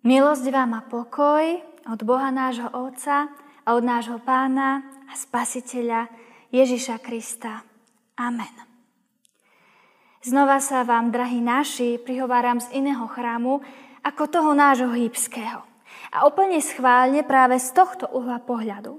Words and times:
Milosť 0.00 0.48
vám 0.48 0.80
a 0.80 0.80
pokoj 0.80 1.44
od 1.84 2.00
Boha 2.08 2.32
nášho 2.32 2.72
Otca 2.72 3.28
a 3.60 3.68
od 3.76 3.84
nášho 3.84 4.16
Pána 4.24 4.80
a 5.04 5.12
Spasiteľa 5.12 6.08
Ježiša 6.48 7.04
Krista. 7.04 7.60
Amen. 8.16 8.48
Znova 10.24 10.56
sa 10.64 10.88
vám, 10.88 11.12
drahí 11.12 11.44
naši, 11.44 12.00
prihováram 12.00 12.64
z 12.64 12.80
iného 12.80 13.04
chrámu 13.12 13.60
ako 14.00 14.24
toho 14.24 14.56
nášho 14.56 14.88
hýbského. 14.88 15.60
A 16.16 16.24
úplne 16.24 16.64
schválne 16.64 17.20
práve 17.20 17.60
z 17.60 17.68
tohto 17.76 18.08
uhla 18.08 18.40
pohľadu. 18.40 18.96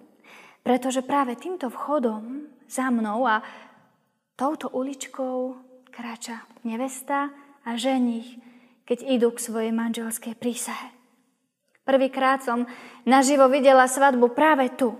Pretože 0.61 1.01
práve 1.01 1.33
týmto 1.33 1.73
vchodom 1.73 2.45
za 2.69 2.93
mnou 2.93 3.25
a 3.25 3.41
touto 4.37 4.69
uličkou 4.69 5.57
kráča 5.89 6.45
nevesta 6.61 7.33
a 7.65 7.73
ženich, 7.73 8.50
keď 8.85 9.07
idú 9.07 9.31
k 9.33 9.43
svojej 9.43 9.71
manželskej 9.73 10.35
prísahe. 10.37 10.91
Prvýkrát 11.81 12.45
som 12.45 12.69
naživo 13.09 13.49
videla 13.49 13.89
svadbu 13.89 14.31
práve 14.37 14.69
tu. 14.77 14.93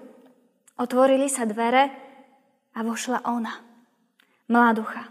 Otvorili 0.82 1.30
sa 1.30 1.46
dvere 1.46 1.94
a 2.74 2.80
vošla 2.82 3.24
ona. 3.30 3.62
Mladucha. 4.50 5.08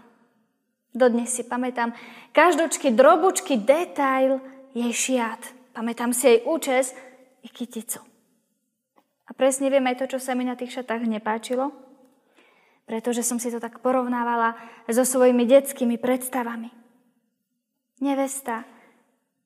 Dodnes 0.91 1.31
si 1.31 1.47
pamätám 1.47 1.95
každočky 2.35 2.91
drobučky 2.91 3.55
detail 3.55 4.43
jej 4.75 4.91
šiat. 4.91 5.39
Pamätám 5.71 6.11
si 6.11 6.27
jej 6.27 6.39
účes 6.43 6.91
i 7.39 7.47
kyticu. 7.47 8.03
A 9.25 9.31
presne 9.31 9.71
viem 9.71 9.87
aj 9.87 10.03
to, 10.03 10.05
čo 10.11 10.19
sa 10.19 10.35
mi 10.35 10.43
na 10.43 10.59
tých 10.59 10.75
šatách 10.75 11.07
nepáčilo, 11.07 11.71
pretože 12.83 13.23
som 13.23 13.39
si 13.39 13.47
to 13.47 13.63
tak 13.63 13.79
porovnávala 13.79 14.59
so 14.91 15.07
svojimi 15.07 15.47
detskými 15.47 15.95
predstavami. 15.95 16.80
Nevesta 18.01 18.65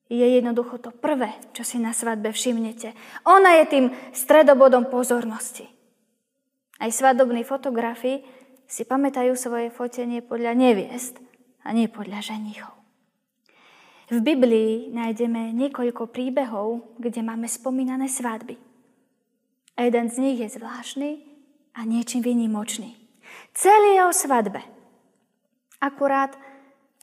je 0.08 0.24
jednoducho 0.24 0.80
to 0.80 0.94
prvé, 0.94 1.34
čo 1.52 1.66
si 1.66 1.76
na 1.76 1.92
svadbe 1.92 2.32
všimnete. 2.32 2.94
Ona 3.26 3.60
je 3.62 3.64
tým 3.68 3.86
stredobodom 4.16 4.88
pozornosti. 4.88 5.68
Aj 6.80 6.90
svadobní 6.92 7.44
fotografi 7.44 8.24
si 8.66 8.82
pamätajú 8.82 9.36
svoje 9.38 9.68
fotenie 9.68 10.20
podľa 10.24 10.56
neviest 10.56 11.20
a 11.64 11.72
nie 11.76 11.90
podľa 11.90 12.22
ženichov. 12.22 12.74
V 14.06 14.22
Biblii 14.22 14.94
nájdeme 14.94 15.50
niekoľko 15.50 16.14
príbehov, 16.14 16.94
kde 17.02 17.26
máme 17.26 17.50
spomínané 17.50 18.06
svadby. 18.06 18.54
A 19.74 19.90
jeden 19.90 20.06
z 20.06 20.16
nich 20.22 20.38
je 20.38 20.54
zvláštny 20.54 21.10
a 21.74 21.82
niečím 21.82 22.22
výnimočný. 22.22 22.94
Celý 23.50 23.98
je 23.98 24.02
o 24.06 24.12
svadbe. 24.14 24.62
Akurát 25.82 26.38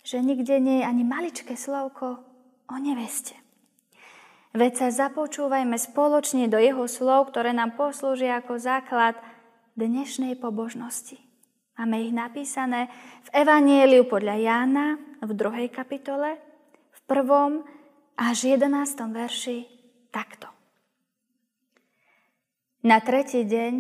že 0.04 0.20
nikde 0.20 0.59
nie 0.59 0.84
je 0.84 0.88
ani 0.88 1.04
maličké 1.08 1.56
slovko 1.56 2.20
o 2.68 2.76
neveste. 2.76 3.40
Veď 4.54 4.86
sa 4.86 5.10
započúvajme 5.10 5.80
spoločne 5.82 6.45
do 6.45 6.62
jeho 6.62 6.86
slov, 6.86 7.34
ktoré 7.34 7.56
nám 7.58 7.73
poslúžia 7.73 8.38
ako 8.38 8.62
základ 8.62 9.18
dnešnej 9.73 10.38
pobožnosti. 10.38 11.18
Máme 11.73 12.06
ich 12.06 12.14
napísané 12.14 12.86
v 13.26 13.30
Evanieliu 13.34 14.06
podľa 14.06 14.38
Jána 14.38 15.02
v 15.26 15.32
druhej 15.34 15.73
kapitole, 15.73 16.38
v 16.94 17.00
prvom 17.10 17.66
až 18.14 18.54
11. 18.54 18.70
verši 19.10 19.66
takto. 20.14 20.54
Na 22.86 23.02
tretí 23.02 23.42
deň 23.42 23.76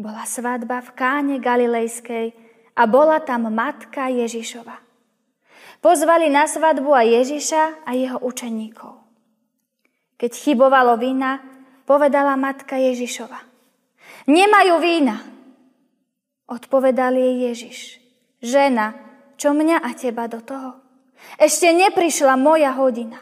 bola 0.00 0.24
svadba 0.24 0.80
v 0.80 0.90
Káne 0.96 1.36
Galilejskej 1.44 2.32
a 2.72 2.82
bola 2.88 3.20
tam 3.20 3.52
matka 3.52 4.08
Ježišova. 4.08 4.89
Pozvali 5.80 6.28
na 6.28 6.44
svadbu 6.44 6.92
a 6.92 7.02
Ježiša 7.08 7.88
a 7.88 7.90
jeho 7.96 8.20
učeníkov. 8.20 9.00
Keď 10.20 10.32
chybovalo 10.36 11.00
vína, 11.00 11.40
povedala 11.88 12.36
matka 12.36 12.76
Ježišova. 12.76 13.40
Nemajú 14.28 14.76
vína. 14.76 15.24
Odpovedal 16.44 17.16
jej 17.16 17.34
Ježiš. 17.48 17.78
Žena, 18.44 18.92
čo 19.40 19.56
mňa 19.56 19.80
a 19.80 19.90
teba 19.96 20.28
do 20.28 20.44
toho? 20.44 20.76
Ešte 21.40 21.72
neprišla 21.72 22.36
moja 22.36 22.76
hodina. 22.76 23.16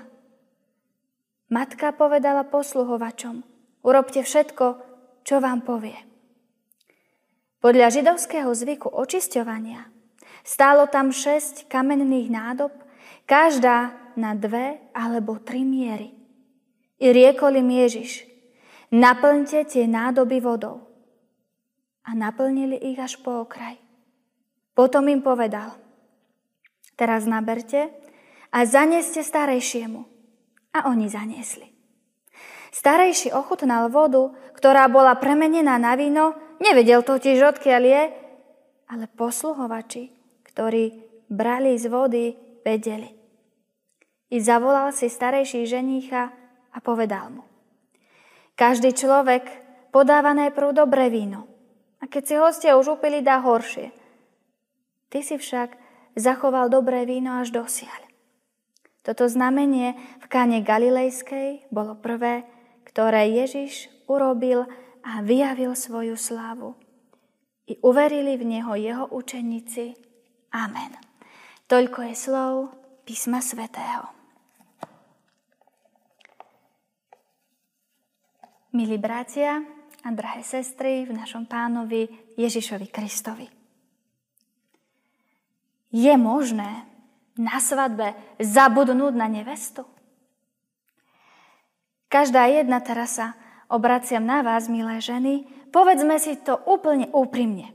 Matka 1.48 1.94
povedala 1.94 2.42
posluhovačom, 2.42 3.46
urobte 3.86 4.26
všetko, 4.26 4.66
čo 5.22 5.38
vám 5.38 5.62
povie. 5.62 5.96
Podľa 7.62 7.88
židovského 7.94 8.50
zvyku 8.50 8.90
očisťovania 8.90 9.97
Stálo 10.47 10.88
tam 10.88 11.15
šesť 11.15 11.69
kamenných 11.69 12.28
nádob, 12.32 12.72
každá 13.28 13.94
na 14.19 14.34
dve 14.34 14.82
alebo 14.97 15.38
tri 15.38 15.62
miery. 15.62 16.10
I 16.99 17.15
riekol 17.15 17.62
im 17.62 17.71
Ježiš, 17.71 18.26
naplňte 18.91 19.62
tie 19.69 19.87
nádoby 19.87 20.43
vodou. 20.43 20.82
A 22.09 22.16
naplnili 22.16 22.75
ich 22.75 22.99
až 22.99 23.21
po 23.21 23.44
okraj. 23.44 23.76
Potom 24.72 25.06
im 25.06 25.21
povedal, 25.21 25.76
teraz 26.97 27.28
naberte 27.28 27.93
a 28.50 28.65
zaneste 28.65 29.20
starejšiemu. 29.20 30.03
A 30.72 30.88
oni 30.88 31.06
zaniesli. 31.06 31.69
Starejší 32.72 33.32
ochutnal 33.32 33.88
vodu, 33.88 34.32
ktorá 34.56 34.88
bola 34.88 35.16
premenená 35.16 35.81
na 35.81 35.97
víno, 35.97 36.37
nevedel 36.60 37.00
totiž 37.05 37.56
odkiaľ 37.56 37.82
je, 37.82 38.03
ale 38.88 39.05
posluhovači 39.09 40.17
ktorí 40.58 40.91
brali 41.30 41.78
z 41.78 41.86
vody, 41.86 42.34
vedeli. 42.66 43.14
I 44.34 44.42
zavolal 44.42 44.91
si 44.91 45.06
starejší 45.06 45.70
ženícha 45.70 46.34
a 46.74 46.78
povedal 46.82 47.30
mu. 47.30 47.46
Každý 48.58 48.91
človek 48.91 49.46
podáva 49.94 50.34
najprv 50.34 50.74
dobré 50.74 51.14
víno 51.14 51.46
a 52.02 52.10
keď 52.10 52.22
si 52.26 52.34
hostia 52.34 52.74
už 52.74 52.98
upili, 52.98 53.22
dá 53.22 53.38
horšie. 53.38 53.94
Ty 55.14 55.22
si 55.22 55.38
však 55.38 55.78
zachoval 56.19 56.75
dobré 56.75 57.06
víno 57.06 57.38
až 57.38 57.54
dosiaľ. 57.54 58.10
Toto 59.06 59.30
znamenie 59.30 59.94
v 60.19 60.26
káne 60.26 60.58
Galilejskej 60.66 61.70
bolo 61.70 61.94
prvé, 61.94 62.42
ktoré 62.82 63.30
Ježiš 63.30 63.94
urobil 64.10 64.66
a 65.06 65.22
vyjavil 65.22 65.78
svoju 65.78 66.19
slávu. 66.19 66.75
I 67.70 67.78
uverili 67.78 68.34
v 68.34 68.58
Neho 68.58 68.75
jeho 68.75 69.06
učeníci 69.06 70.07
Amen. 70.53 70.97
Toľko 71.69 72.09
je 72.09 72.14
slov 72.16 72.53
písma 73.04 73.44
svätého. 73.44 74.09
Milí 78.72 78.97
bratia 78.97 79.60
a 80.04 80.08
drahé 80.12 80.44
sestry 80.44 81.04
v 81.04 81.12
našom 81.16 81.48
pánovi 81.48 82.08
Ježišovi 82.37 82.88
Kristovi. 82.88 83.48
Je 85.88 86.14
možné 86.20 86.84
na 87.37 87.60
svadbe 87.60 88.12
zabudnúť 88.37 89.14
na 89.16 89.28
nevestu? 89.28 89.88
Každá 92.08 92.48
jedna 92.48 92.81
teraz 92.81 93.20
sa 93.20 93.37
obraciam 93.69 94.25
na 94.25 94.41
vás, 94.41 94.69
milé 94.69 95.00
ženy, 95.00 95.44
povedzme 95.69 96.16
si 96.16 96.41
to 96.41 96.56
úplne 96.64 97.08
úprimne. 97.12 97.72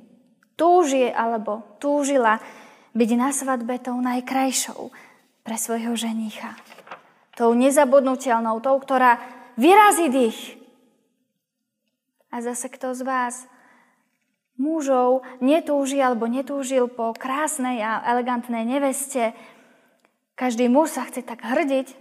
Túžie 0.58 1.10
alebo 1.10 1.78
túžila 1.82 2.38
byť 2.94 3.10
na 3.18 3.30
svadbe 3.34 3.82
tou 3.82 3.98
najkrajšou 3.98 4.94
pre 5.42 5.56
svojho 5.58 5.98
ženícha. 5.98 6.54
Tou 7.34 7.52
nezabudnutelnou, 7.58 8.62
tou, 8.62 8.78
ktorá 8.78 9.18
vyrazí 9.58 10.08
dých. 10.10 10.40
A 12.30 12.42
zase 12.42 12.70
kto 12.70 12.94
z 12.94 13.02
vás 13.06 13.36
mužov 14.58 15.26
netúži 15.42 15.98
alebo 15.98 16.30
netúžil 16.30 16.90
po 16.90 17.14
krásnej 17.14 17.82
a 17.82 18.06
elegantnej 18.06 18.66
neveste, 18.66 19.34
každý 20.34 20.70
muž 20.70 20.98
sa 20.98 21.06
chce 21.06 21.22
tak 21.26 21.46
hrdiť, 21.46 21.94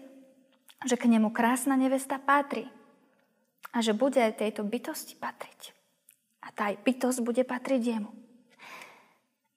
že 0.88 0.97
k 0.97 1.04
nemu 1.08 1.32
krásna 1.32 1.76
nevesta 1.76 2.17
patrí 2.20 2.69
a 3.72 3.81
že 3.81 3.96
bude 3.96 4.20
tejto 4.37 4.64
bytosti 4.64 5.17
patriť. 5.17 5.72
A 6.43 6.52
tá 6.52 6.72
bytosť 6.75 7.19
bude 7.25 7.44
patriť 7.44 7.81
jemu. 7.81 8.21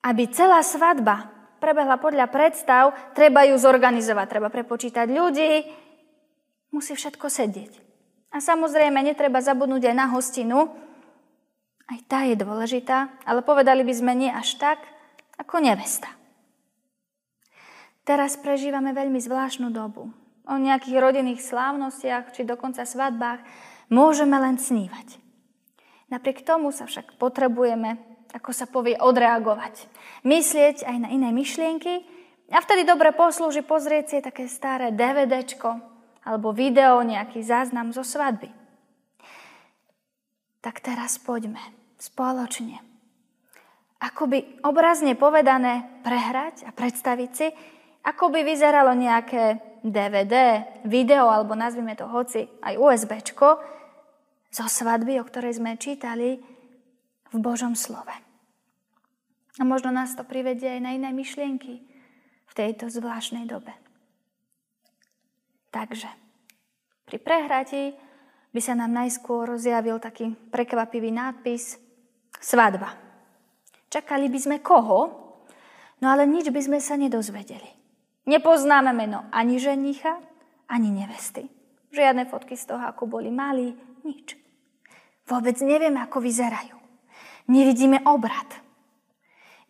Aby 0.05 0.29
celá 0.29 0.61
svadba 0.61 1.33
prebehla 1.57 1.97
podľa 1.97 2.29
predstav, 2.29 2.93
treba 3.17 3.41
ju 3.49 3.57
zorganizovať, 3.57 4.25
treba 4.29 4.53
prepočítať 4.53 5.09
ľudí, 5.09 5.65
musí 6.69 6.93
všetko 6.93 7.25
sedieť. 7.25 7.81
A 8.29 8.37
samozrejme, 8.37 9.01
netreba 9.01 9.41
zabudnúť 9.41 9.89
aj 9.89 9.95
na 9.97 10.05
hostinu, 10.13 10.69
aj 11.89 11.99
tá 12.05 12.21
je 12.29 12.37
dôležitá, 12.37 13.09
ale 13.25 13.41
povedali 13.41 13.81
by 13.81 13.93
sme 13.97 14.13
nie 14.13 14.29
až 14.29 14.61
tak, 14.61 14.77
ako 15.41 15.57
nevesta. 15.61 16.09
Teraz 18.05 18.37
prežívame 18.37 18.93
veľmi 18.93 19.17
zvláštnu 19.17 19.73
dobu. 19.73 20.13
O 20.45 20.55
nejakých 20.61 21.01
rodinných 21.01 21.41
slávnostiach 21.41 22.37
či 22.37 22.45
dokonca 22.45 22.85
svadbách 22.85 23.41
môžeme 23.89 24.37
len 24.37 24.61
snívať. 24.61 25.17
Napriek 26.13 26.45
tomu 26.45 26.69
sa 26.69 26.85
však 26.85 27.17
potrebujeme 27.17 27.97
ako 28.35 28.51
sa 28.51 28.67
povie, 28.67 28.99
odreagovať. 28.99 29.87
Myslieť 30.27 30.83
aj 30.83 30.97
na 30.99 31.09
iné 31.15 31.31
myšlienky 31.31 32.03
a 32.51 32.59
vtedy 32.59 32.83
dobre 32.83 33.15
poslúži 33.15 33.63
pozrieť 33.63 34.05
si 34.11 34.17
také 34.19 34.51
staré 34.51 34.91
DVDčko 34.91 35.79
alebo 36.27 36.51
video, 36.51 36.99
nejaký 37.05 37.39
záznam 37.39 37.95
zo 37.95 38.03
svadby. 38.03 38.51
Tak 40.59 40.81
teraz 40.83 41.21
poďme 41.21 41.61
spoločne. 42.01 42.81
Akoby 44.01 44.59
obrazne 44.65 45.15
povedané 45.15 45.87
prehrať 46.03 46.67
a 46.67 46.75
predstaviť 46.75 47.31
si, 47.31 47.47
ako 48.05 48.33
by 48.33 48.41
vyzeralo 48.43 48.91
nejaké 48.97 49.61
DVD, 49.85 50.65
video, 50.83 51.29
alebo 51.29 51.53
nazvime 51.53 51.93
to 51.93 52.09
hoci 52.09 52.49
aj 52.65 52.73
USBčko 52.77 53.47
zo 54.49 54.65
svadby, 54.65 55.21
o 55.21 55.25
ktorej 55.25 55.61
sme 55.61 55.77
čítali 55.77 56.41
v 57.29 57.37
Božom 57.37 57.77
slove. 57.77 58.24
A 59.55 59.63
možno 59.63 59.91
nás 59.91 60.11
to 60.15 60.27
privedie 60.27 60.67
aj 60.67 60.81
na 60.83 60.91
iné 60.91 61.09
myšlienky 61.15 61.79
v 62.45 62.53
tejto 62.53 62.91
zvláštnej 62.91 63.47
dobe. 63.47 63.71
Takže 65.71 66.07
pri 67.07 67.17
prehratí 67.19 67.83
by 68.55 68.61
sa 68.63 68.75
nám 68.75 68.91
najskôr 68.95 69.47
rozjavil 69.51 69.99
taký 69.99 70.31
prekvapivý 70.51 71.11
nápis 71.11 71.75
Svadba. 72.39 72.95
Čakali 73.91 74.27
by 74.27 74.39
sme 74.39 74.57
koho, 74.59 74.99
no 75.99 76.05
ale 76.07 76.27
nič 76.27 76.51
by 76.51 76.61
sme 76.63 76.79
sa 76.83 76.99
nedozvedeli. 76.99 77.67
Nepoznáme 78.27 78.91
meno 78.91 79.27
ani 79.31 79.61
ženicha, 79.61 80.19
ani 80.67 80.89
nevesty. 80.91 81.47
Žiadne 81.93 82.27
fotky 82.27 82.57
z 82.57 82.75
toho, 82.75 82.83
ako 82.83 83.07
boli 83.07 83.31
malí, 83.31 83.71
nič. 84.03 84.35
Vôbec 85.29 85.55
nevieme, 85.63 86.01
ako 86.01 86.19
vyzerajú. 86.19 86.75
Nevidíme 87.47 88.03
obrad. 88.03 88.64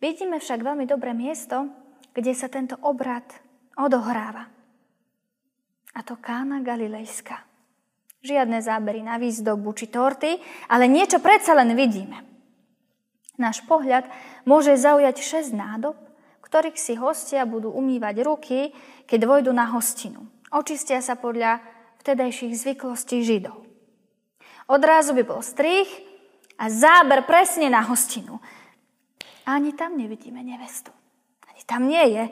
Vidíme 0.06 0.38
však 0.38 0.62
veľmi 0.62 0.86
dobré 0.86 1.10
miesto, 1.10 1.66
kde 2.14 2.30
sa 2.30 2.46
tento 2.46 2.78
obrad 2.86 3.26
odohráva. 3.74 4.46
A 5.98 6.00
to 6.06 6.14
Kána 6.22 6.62
Galilejska. 6.62 7.42
Žiadne 8.22 8.62
zábery 8.62 9.02
na 9.02 9.18
výzdobu 9.18 9.74
či 9.74 9.90
torty, 9.90 10.38
ale 10.70 10.86
niečo 10.86 11.18
predsa 11.18 11.58
len 11.58 11.74
vidíme. 11.74 12.22
Náš 13.34 13.66
pohľad 13.66 14.06
môže 14.46 14.78
zaujať 14.78 15.50
6 15.50 15.58
nádob, 15.58 15.98
ktorých 16.38 16.78
si 16.78 16.94
hostia 16.94 17.42
budú 17.42 17.74
umývať 17.74 18.22
ruky, 18.22 18.70
keď 19.10 19.26
vojdu 19.26 19.50
na 19.50 19.74
hostinu. 19.74 20.22
Očistia 20.54 21.02
sa 21.02 21.18
podľa 21.18 21.58
vtedajších 22.06 22.54
zvyklostí 22.54 23.26
Židov. 23.26 23.58
Odrázu 24.70 25.18
by 25.18 25.26
bol 25.26 25.42
strých 25.42 25.90
a 26.62 26.70
záber 26.70 27.26
presne 27.26 27.66
na 27.66 27.82
hostinu. 27.82 28.38
Ani 29.46 29.72
tam 29.72 29.94
nevidíme 29.94 30.42
nevestu. 30.42 30.90
Ani 31.46 31.62
tam 31.62 31.86
nie 31.86 32.02
je. 32.12 32.24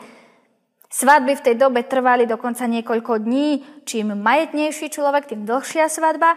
Svadby 0.90 1.38
v 1.38 1.44
tej 1.46 1.54
dobe 1.58 1.86
trvali 1.86 2.26
dokonca 2.26 2.66
niekoľko 2.66 3.22
dní. 3.22 3.62
Čím 3.86 4.18
majetnejší 4.18 4.90
človek, 4.90 5.30
tým 5.30 5.46
dlhšia 5.46 5.86
svadba. 5.86 6.34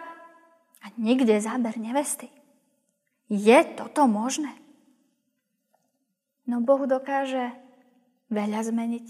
A 0.82 0.86
nikde 1.02 1.38
záber 1.42 1.78
nevesty. 1.82 2.30
Je 3.28 3.60
toto 3.76 4.06
možné? 4.06 4.54
No 6.48 6.64
Boh 6.64 6.88
dokáže 6.88 7.52
veľa 8.32 8.64
zmeniť 8.64 9.08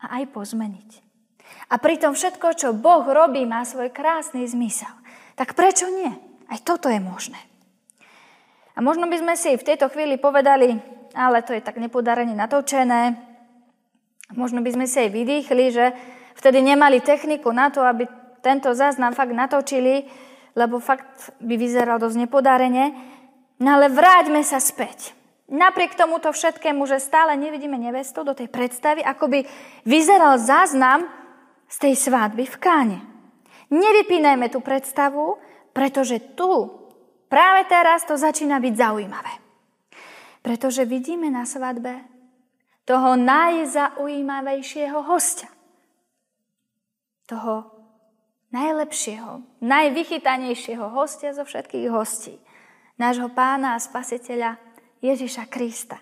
a 0.00 0.22
aj 0.22 0.24
pozmeniť. 0.32 0.90
A 1.68 1.76
pritom 1.76 2.16
všetko, 2.16 2.56
čo 2.56 2.68
Boh 2.72 3.04
robí, 3.04 3.44
má 3.44 3.64
svoj 3.64 3.92
krásny 3.92 4.44
zmysel. 4.48 4.92
Tak 5.36 5.52
prečo 5.52 5.88
nie? 5.88 6.08
Aj 6.48 6.58
toto 6.64 6.88
je 6.88 7.00
možné. 7.00 7.36
A 8.78 8.82
možno 8.82 9.10
by 9.10 9.18
sme 9.18 9.34
si 9.34 9.58
v 9.58 9.66
tejto 9.66 9.90
chvíli 9.90 10.22
povedali, 10.22 10.78
ale 11.18 11.42
to 11.42 11.50
je 11.50 11.66
tak 11.66 11.82
nepodarene 11.82 12.30
natočené. 12.30 13.18
Možno 14.38 14.62
by 14.62 14.70
sme 14.70 14.86
si 14.86 15.02
aj 15.02 15.10
vydýchli, 15.10 15.64
že 15.74 15.90
vtedy 16.38 16.62
nemali 16.62 17.02
techniku 17.02 17.50
na 17.50 17.74
to, 17.74 17.82
aby 17.82 18.06
tento 18.38 18.70
záznam 18.70 19.18
fakt 19.18 19.34
natočili, 19.34 20.06
lebo 20.54 20.78
fakt 20.78 21.34
by 21.42 21.58
vyzeral 21.58 21.98
dosť 21.98 22.22
nepodarene. 22.22 22.94
No 23.58 23.82
ale 23.82 23.90
vráťme 23.90 24.46
sa 24.46 24.62
späť. 24.62 25.10
Napriek 25.50 25.98
tomuto 25.98 26.30
všetkému, 26.30 26.86
že 26.86 27.02
stále 27.02 27.34
nevidíme 27.34 27.74
nevestu 27.74 28.22
do 28.22 28.36
tej 28.36 28.46
predstavy, 28.46 29.02
ako 29.02 29.26
by 29.26 29.40
vyzeral 29.82 30.38
záznam 30.38 31.08
z 31.66 31.76
tej 31.82 31.94
svádby 31.98 32.46
v 32.46 32.56
káne. 32.62 32.98
Nevypínajme 33.74 34.46
tú 34.54 34.62
predstavu, 34.62 35.40
pretože 35.74 36.20
tu, 36.38 36.77
práve 37.28 37.68
teraz, 37.68 38.08
to 38.08 38.16
začína 38.16 38.58
byť 38.58 38.74
zaujímavé. 38.74 39.32
Pretože 40.42 40.88
vidíme 40.88 41.28
na 41.28 41.44
svadbe 41.44 42.04
toho 42.88 43.20
najzaujímavejšieho 43.20 45.04
hostia. 45.04 45.52
Toho 47.28 47.68
najlepšieho, 48.48 49.60
najvychytanejšieho 49.60 50.88
hostia 50.88 51.36
zo 51.36 51.44
všetkých 51.44 51.92
hostí. 51.92 52.40
Nášho 52.96 53.28
pána 53.28 53.76
a 53.76 53.82
spasiteľa 53.82 54.56
Ježiša 55.04 55.52
Krista. 55.52 56.00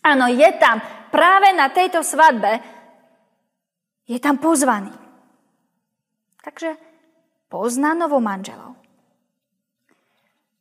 Áno, 0.00 0.32
je 0.32 0.48
tam, 0.56 0.80
práve 1.12 1.52
na 1.52 1.68
tejto 1.68 2.00
svadbe, 2.00 2.64
je 4.08 4.16
tam 4.16 4.40
pozvaný. 4.40 4.96
Takže 6.40 6.80
pozná 7.52 7.92
novomanželov. 7.92 8.79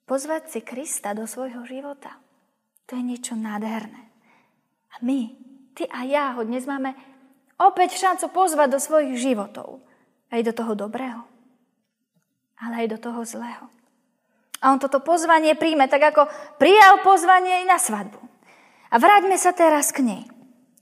Pozvať 0.10 0.50
si 0.50 0.60
Krista 0.66 1.14
do 1.14 1.30
svojho 1.30 1.70
života, 1.70 2.18
to 2.90 2.98
je 2.98 3.04
niečo 3.06 3.38
nádherné. 3.38 4.10
A 4.90 5.06
my, 5.06 5.38
ty 5.78 5.86
a 5.86 6.02
ja 6.02 6.34
ho 6.34 6.42
dnes 6.42 6.66
máme 6.66 6.98
opäť 7.62 8.02
šancu 8.02 8.34
pozvať 8.34 8.74
do 8.74 8.80
svojich 8.82 9.22
životov. 9.22 9.86
Aj 10.34 10.42
do 10.42 10.50
toho 10.50 10.74
dobrého, 10.74 11.22
ale 12.58 12.86
aj 12.86 12.88
do 12.90 12.98
toho 12.98 13.22
zlého. 13.22 13.70
A 14.66 14.74
on 14.74 14.82
toto 14.82 14.98
pozvanie 15.06 15.54
príjme, 15.54 15.86
tak 15.86 16.02
ako 16.10 16.26
prijal 16.58 17.06
pozvanie 17.06 17.62
i 17.62 17.70
na 17.70 17.78
svadbu. 17.78 18.18
A 18.90 18.98
vráťme 18.98 19.38
sa 19.38 19.54
teraz 19.54 19.94
k 19.94 20.02
nej. 20.02 20.24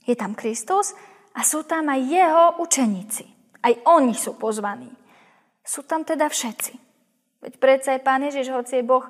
Je 0.08 0.16
tam 0.16 0.32
Kristus 0.32 0.96
a 1.36 1.44
sú 1.44 1.68
tam 1.68 1.92
aj 1.92 2.00
jeho 2.00 2.44
učeníci. 2.64 3.28
Aj 3.60 3.76
oni 3.92 4.16
sú 4.16 4.40
pozvaní. 4.40 4.88
Sú 5.60 5.84
tam 5.84 6.00
teda 6.04 6.32
všetci. 6.32 6.88
Veď 7.38 7.52
predsa 7.62 7.94
aj 7.94 8.02
Pán 8.02 8.24
Ježiš, 8.26 8.50
hoci 8.50 8.82
je 8.82 8.88
Boh, 8.88 9.06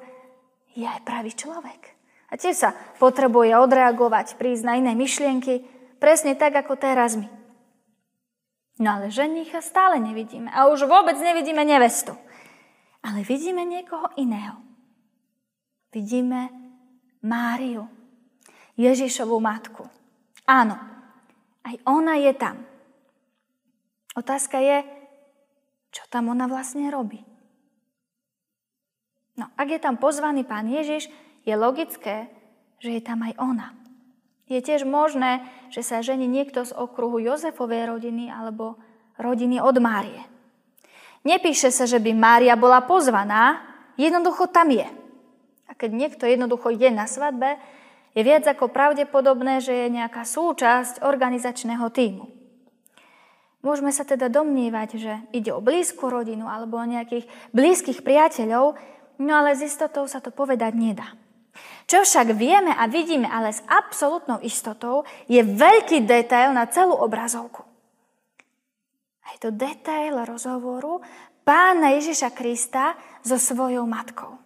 je 0.79 0.87
aj 0.87 1.03
pravý 1.03 1.35
človek. 1.35 1.99
A 2.31 2.39
tiež 2.39 2.55
sa 2.55 2.71
potrebuje 3.03 3.59
odreagovať, 3.59 4.39
prísť 4.39 4.63
na 4.63 4.79
iné 4.79 4.95
myšlienky, 4.95 5.67
presne 5.99 6.39
tak, 6.39 6.55
ako 6.55 6.79
teraz 6.79 7.19
my. 7.19 7.27
No 8.79 8.95
ale 8.95 9.11
ženicha 9.11 9.59
stále 9.59 9.99
nevidíme. 9.99 10.55
A 10.55 10.71
už 10.71 10.87
vôbec 10.87 11.19
nevidíme 11.19 11.67
nevestu. 11.67 12.15
Ale 13.03 13.27
vidíme 13.27 13.67
niekoho 13.67 14.07
iného. 14.15 14.55
Vidíme 15.91 16.53
Máriu, 17.27 17.91
Ježišovú 18.79 19.43
matku. 19.43 19.83
Áno, 20.47 20.79
aj 21.67 21.75
ona 21.89 22.23
je 22.23 22.33
tam. 22.39 22.63
Otázka 24.15 24.63
je, 24.63 24.87
čo 25.91 26.07
tam 26.07 26.31
ona 26.31 26.47
vlastne 26.47 26.87
robí. 26.93 27.28
No, 29.39 29.47
ak 29.55 29.71
je 29.71 29.79
tam 29.79 29.95
pozvaný 29.95 30.43
pán 30.43 30.67
Ježiš, 30.67 31.07
je 31.47 31.55
logické, 31.55 32.27
že 32.83 32.99
je 32.99 33.03
tam 33.03 33.23
aj 33.23 33.39
ona. 33.39 33.71
Je 34.51 34.59
tiež 34.59 34.83
možné, 34.83 35.47
že 35.71 35.87
sa 35.87 36.03
žení 36.03 36.27
niekto 36.27 36.67
z 36.67 36.75
okruhu 36.75 37.23
Jozefovej 37.23 37.87
rodiny 37.87 38.35
alebo 38.35 38.81
rodiny 39.15 39.63
od 39.63 39.79
Márie. 39.79 40.27
Nepíše 41.23 41.71
sa, 41.71 41.87
že 41.87 42.03
by 42.03 42.11
Mária 42.19 42.59
bola 42.59 42.83
pozvaná, 42.83 43.63
jednoducho 43.95 44.51
tam 44.51 44.75
je. 44.75 44.89
A 45.69 45.73
keď 45.77 45.91
niekto 45.93 46.25
jednoducho 46.25 46.75
je 46.75 46.91
na 46.91 47.07
svadbe, 47.07 47.61
je 48.17 48.23
viac 48.25 48.43
ako 48.49 48.73
pravdepodobné, 48.73 49.61
že 49.63 49.87
je 49.87 49.95
nejaká 49.95 50.27
súčasť 50.27 51.05
organizačného 51.05 51.87
týmu. 51.93 52.27
Môžeme 53.61 53.91
sa 53.91 54.07
teda 54.07 54.31
domnívať, 54.31 54.89
že 54.97 55.13
ide 55.35 55.51
o 55.51 55.61
blízku 55.61 56.09
rodinu 56.09 56.47
alebo 56.47 56.79
o 56.79 56.89
nejakých 56.89 57.27
blízkych 57.53 58.01
priateľov, 58.07 58.79
no 59.23 59.33
ale 59.39 59.55
s 59.59 59.63
istotou 59.67 60.07
sa 60.07 60.23
to 60.23 60.31
povedať 60.31 60.73
nedá. 60.75 61.15
Čo 61.89 62.05
však 62.05 62.37
vieme 62.37 62.71
a 62.71 62.85
vidíme 62.87 63.27
ale 63.27 63.51
s 63.51 63.65
absolútnou 63.65 64.39
istotou, 64.45 65.09
je 65.27 65.41
veľký 65.41 66.05
detail 66.05 66.53
na 66.53 66.69
celú 66.69 66.95
obrazovku. 66.95 67.65
A 69.25 69.37
je 69.37 69.39
to 69.45 69.51
detail 69.53 70.25
rozhovoru 70.25 71.01
pána 71.49 71.97
Ježiša 71.97 72.37
Krista 72.37 72.93
so 73.25 73.41
svojou 73.41 73.89
matkou. 73.89 74.37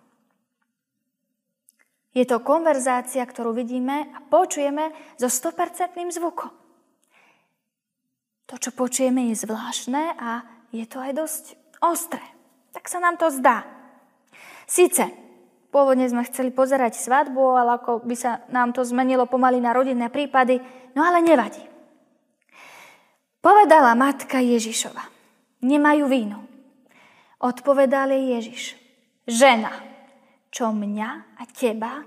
Je 2.12 2.22
to 2.28 2.44
konverzácia, 2.44 3.24
ktorú 3.24 3.56
vidíme 3.56 4.06
a 4.12 4.18
počujeme 4.20 4.92
so 5.16 5.26
100% 5.26 5.98
zvukom. 6.12 6.52
To, 8.52 8.54
čo 8.60 8.70
počujeme, 8.76 9.32
je 9.32 9.48
zvláštne 9.48 10.12
a 10.20 10.44
je 10.76 10.84
to 10.84 11.00
aj 11.00 11.12
dosť 11.16 11.44
ostré. 11.80 12.20
Tak 12.76 12.84
sa 12.84 13.00
nám 13.00 13.16
to 13.16 13.32
zdá. 13.32 13.64
Sice, 14.68 15.10
pôvodne 15.72 16.06
sme 16.06 16.26
chceli 16.28 16.52
pozerať 16.52 17.00
svadbu, 17.00 17.42
ale 17.56 17.80
ako 17.80 18.04
by 18.04 18.16
sa 18.16 18.44
nám 18.52 18.76
to 18.76 18.84
zmenilo 18.84 19.24
pomaly 19.24 19.58
na 19.58 19.72
rodinné 19.72 20.12
prípady, 20.12 20.60
no 20.92 21.00
ale 21.02 21.24
nevadí. 21.24 21.64
Povedala 23.42 23.98
matka 23.98 24.38
Ježišova. 24.38 25.10
nemajú 25.62 26.10
víno. 26.10 26.42
Odpovedal 27.42 28.14
jej 28.14 28.24
Ježiš, 28.38 28.62
žena, 29.26 29.74
čo 30.50 30.70
mňa 30.70 31.38
a 31.38 31.42
teba 31.50 32.06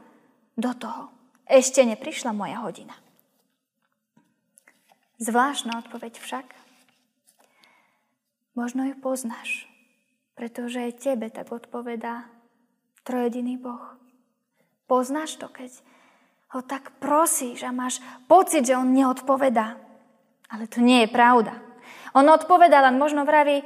do 0.56 0.72
toho. 0.76 1.12
Ešte 1.48 1.84
neprišla 1.84 2.32
moja 2.32 2.64
hodina. 2.64 2.96
Zvláštna 5.20 5.80
odpoveď 5.88 6.20
však. 6.20 6.48
Možno 8.56 8.88
ju 8.88 8.96
poznáš, 9.00 9.68
pretože 10.36 10.80
aj 10.80 11.00
tebe 11.04 11.28
tak 11.28 11.52
odpovedá 11.52 12.28
trojediný 13.06 13.56
Boh. 13.62 13.96
Poznáš 14.90 15.38
to, 15.38 15.48
keď 15.48 15.72
ho 16.58 16.62
tak 16.66 16.98
prosíš 16.98 17.62
a 17.64 17.72
máš 17.72 18.02
pocit, 18.26 18.66
že 18.66 18.78
on 18.78 18.92
neodpovedá. 18.92 19.78
Ale 20.50 20.66
to 20.66 20.82
nie 20.82 21.06
je 21.06 21.10
pravda. 21.14 21.58
On 22.18 22.26
odpovedal, 22.26 22.90
len 22.92 22.98
možno 22.98 23.26
vraví, 23.28 23.62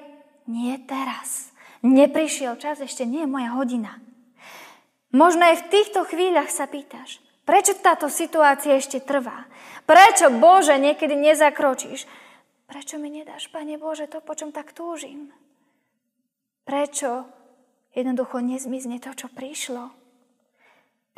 nie 0.49 0.75
teraz. 0.83 1.53
Neprišiel 1.85 2.59
čas, 2.59 2.83
ešte 2.83 3.07
nie 3.07 3.23
je 3.23 3.29
moja 3.29 3.55
hodina. 3.55 4.01
Možno 5.15 5.47
aj 5.47 5.65
v 5.65 5.69
týchto 5.73 6.05
chvíľach 6.05 6.51
sa 6.51 6.69
pýtaš, 6.69 7.17
prečo 7.47 7.73
táto 7.79 8.11
situácia 8.11 8.77
ešte 8.77 9.01
trvá? 9.01 9.47
Prečo, 9.89 10.29
Bože, 10.29 10.77
niekedy 10.77 11.17
nezakročíš? 11.17 12.05
Prečo 12.69 13.01
mi 13.01 13.09
nedáš, 13.09 13.49
Pane 13.49 13.81
Bože, 13.81 14.05
to, 14.05 14.21
po 14.21 14.37
čom 14.37 14.53
tak 14.53 14.77
túžim? 14.77 15.33
Prečo 16.61 17.25
jednoducho 17.93 18.41
nezmizne 18.41 19.01
to, 19.01 19.13
čo 19.13 19.27
prišlo? 19.29 19.89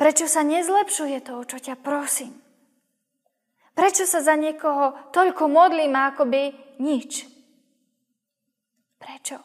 Prečo 0.00 0.26
sa 0.26 0.42
nezlepšuje 0.42 1.18
to, 1.22 1.34
čo 1.46 1.58
ťa 1.62 1.78
prosím? 1.78 2.34
Prečo 3.72 4.04
sa 4.04 4.20
za 4.20 4.36
niekoho 4.36 5.12
toľko 5.14 5.48
modlím 5.48 5.96
akoby 5.96 6.52
nič? 6.82 7.24
Prečo? 9.00 9.38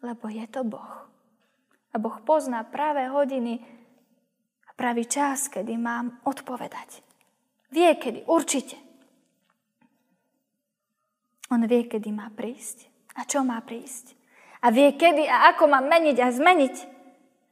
Lebo 0.00 0.30
je 0.30 0.46
to 0.46 0.62
Boh. 0.62 1.08
A 1.90 1.96
Boh 1.98 2.22
pozná 2.22 2.62
práve 2.62 3.02
hodiny 3.10 3.58
a 4.68 4.70
pravý 4.78 5.10
čas, 5.10 5.50
kedy 5.50 5.74
mám 5.74 6.22
odpovedať. 6.22 7.02
Vie, 7.74 7.90
kedy, 7.98 8.26
určite. 8.30 8.78
On 11.50 11.58
vie, 11.66 11.82
kedy 11.90 12.14
má 12.14 12.30
prísť 12.30 12.86
a 13.18 13.26
čo 13.26 13.42
má 13.42 13.58
prísť. 13.58 14.19
A 14.60 14.68
vie, 14.68 14.92
kedy 14.92 15.24
a 15.24 15.52
ako 15.54 15.68
má 15.68 15.80
meniť 15.80 16.16
a 16.20 16.28
zmeniť. 16.28 16.74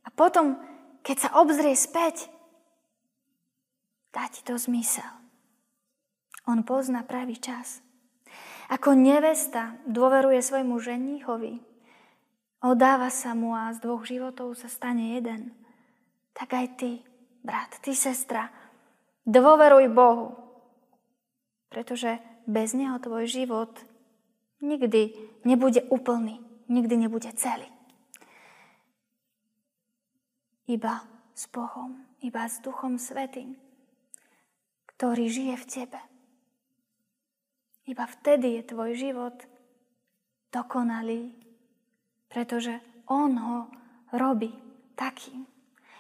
A 0.05 0.09
potom, 0.13 0.61
keď 1.01 1.17
sa 1.17 1.31
obzrie 1.41 1.73
späť, 1.73 2.29
dá 4.13 4.29
ti 4.29 4.45
to 4.45 4.61
zmysel. 4.61 5.09
On 6.49 6.61
pozná 6.65 7.05
pravý 7.05 7.41
čas. 7.41 7.81
Ako 8.69 8.93
nevesta 8.93 9.81
dôveruje 9.89 10.45
svojmu 10.45 10.77
ženíchovi, 10.77 11.57
odáva 12.61 13.09
sa 13.09 13.33
mu 13.33 13.57
a 13.57 13.73
z 13.73 13.81
dvoch 13.81 14.05
životov 14.05 14.53
sa 14.61 14.69
stane 14.69 15.17
jeden, 15.17 15.57
tak 16.37 16.53
aj 16.53 16.67
ty, 16.77 17.01
brat, 17.41 17.81
ty, 17.81 17.97
sestra, 17.97 18.53
Dôveruj 19.29 19.93
Bohu, 19.93 20.41
pretože 21.69 22.17
bez 22.49 22.73
Neho 22.73 22.97
tvoj 22.97 23.29
život 23.29 23.69
nikdy 24.65 25.13
nebude 25.45 25.85
úplný, 25.93 26.41
nikdy 26.69 26.95
nebude 26.97 27.33
celý. 27.35 27.69
Iba 30.69 31.01
s 31.33 31.49
Bohom, 31.49 32.05
iba 32.21 32.45
s 32.45 32.61
Duchom 32.61 33.01
Svetým, 33.01 33.57
ktorý 34.95 35.33
žije 35.33 35.55
v 35.57 35.67
tebe. 35.67 36.01
Iba 37.89 38.05
vtedy 38.05 38.61
je 38.61 38.69
tvoj 38.69 38.93
život 38.93 39.37
dokonalý, 40.53 41.33
pretože 42.29 42.85
On 43.09 43.33
ho 43.33 43.73
robí 44.13 44.53
takým. 44.93 45.49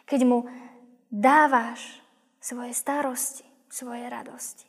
Keď 0.04 0.20
mu 0.28 0.44
dávaš 1.08 1.80
svoje 2.36 2.76
starosti, 2.76 3.48
svoje 3.72 4.04
radosti. 4.04 4.68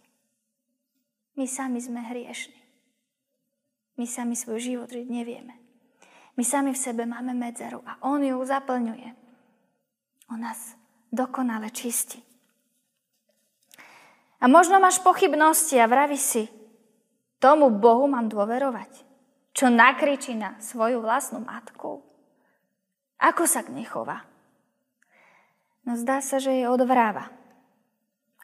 My 1.36 1.44
sami 1.44 1.84
sme 1.84 2.00
hriešni. 2.04 2.60
My 4.00 4.08
sami 4.08 4.40
svoj 4.40 4.60
život 4.64 4.88
žiť 4.92 5.08
nevieme. 5.12 5.69
My 6.40 6.48
sami 6.48 6.72
v 6.72 6.80
sebe 6.80 7.04
máme 7.04 7.36
medzeru 7.36 7.84
a 7.84 8.00
On 8.08 8.24
ju 8.24 8.40
zaplňuje. 8.40 9.12
On 10.32 10.40
nás 10.40 10.72
dokonale 11.12 11.68
čistí. 11.68 12.24
A 14.40 14.48
možno 14.48 14.80
máš 14.80 15.04
pochybnosti 15.04 15.76
a 15.76 15.92
vraví 15.92 16.16
si, 16.16 16.48
tomu 17.44 17.68
Bohu 17.68 18.08
mám 18.08 18.32
dôverovať, 18.32 19.04
čo 19.52 19.68
nakričí 19.68 20.32
na 20.32 20.56
svoju 20.64 21.04
vlastnú 21.04 21.44
matku. 21.44 22.08
Ako 23.20 23.44
sa 23.44 23.60
k 23.60 23.76
nej 23.76 23.84
chová? 23.84 24.24
No 25.84 26.00
zdá 26.00 26.24
sa, 26.24 26.40
že 26.40 26.56
je 26.56 26.72
odvráva. 26.72 27.28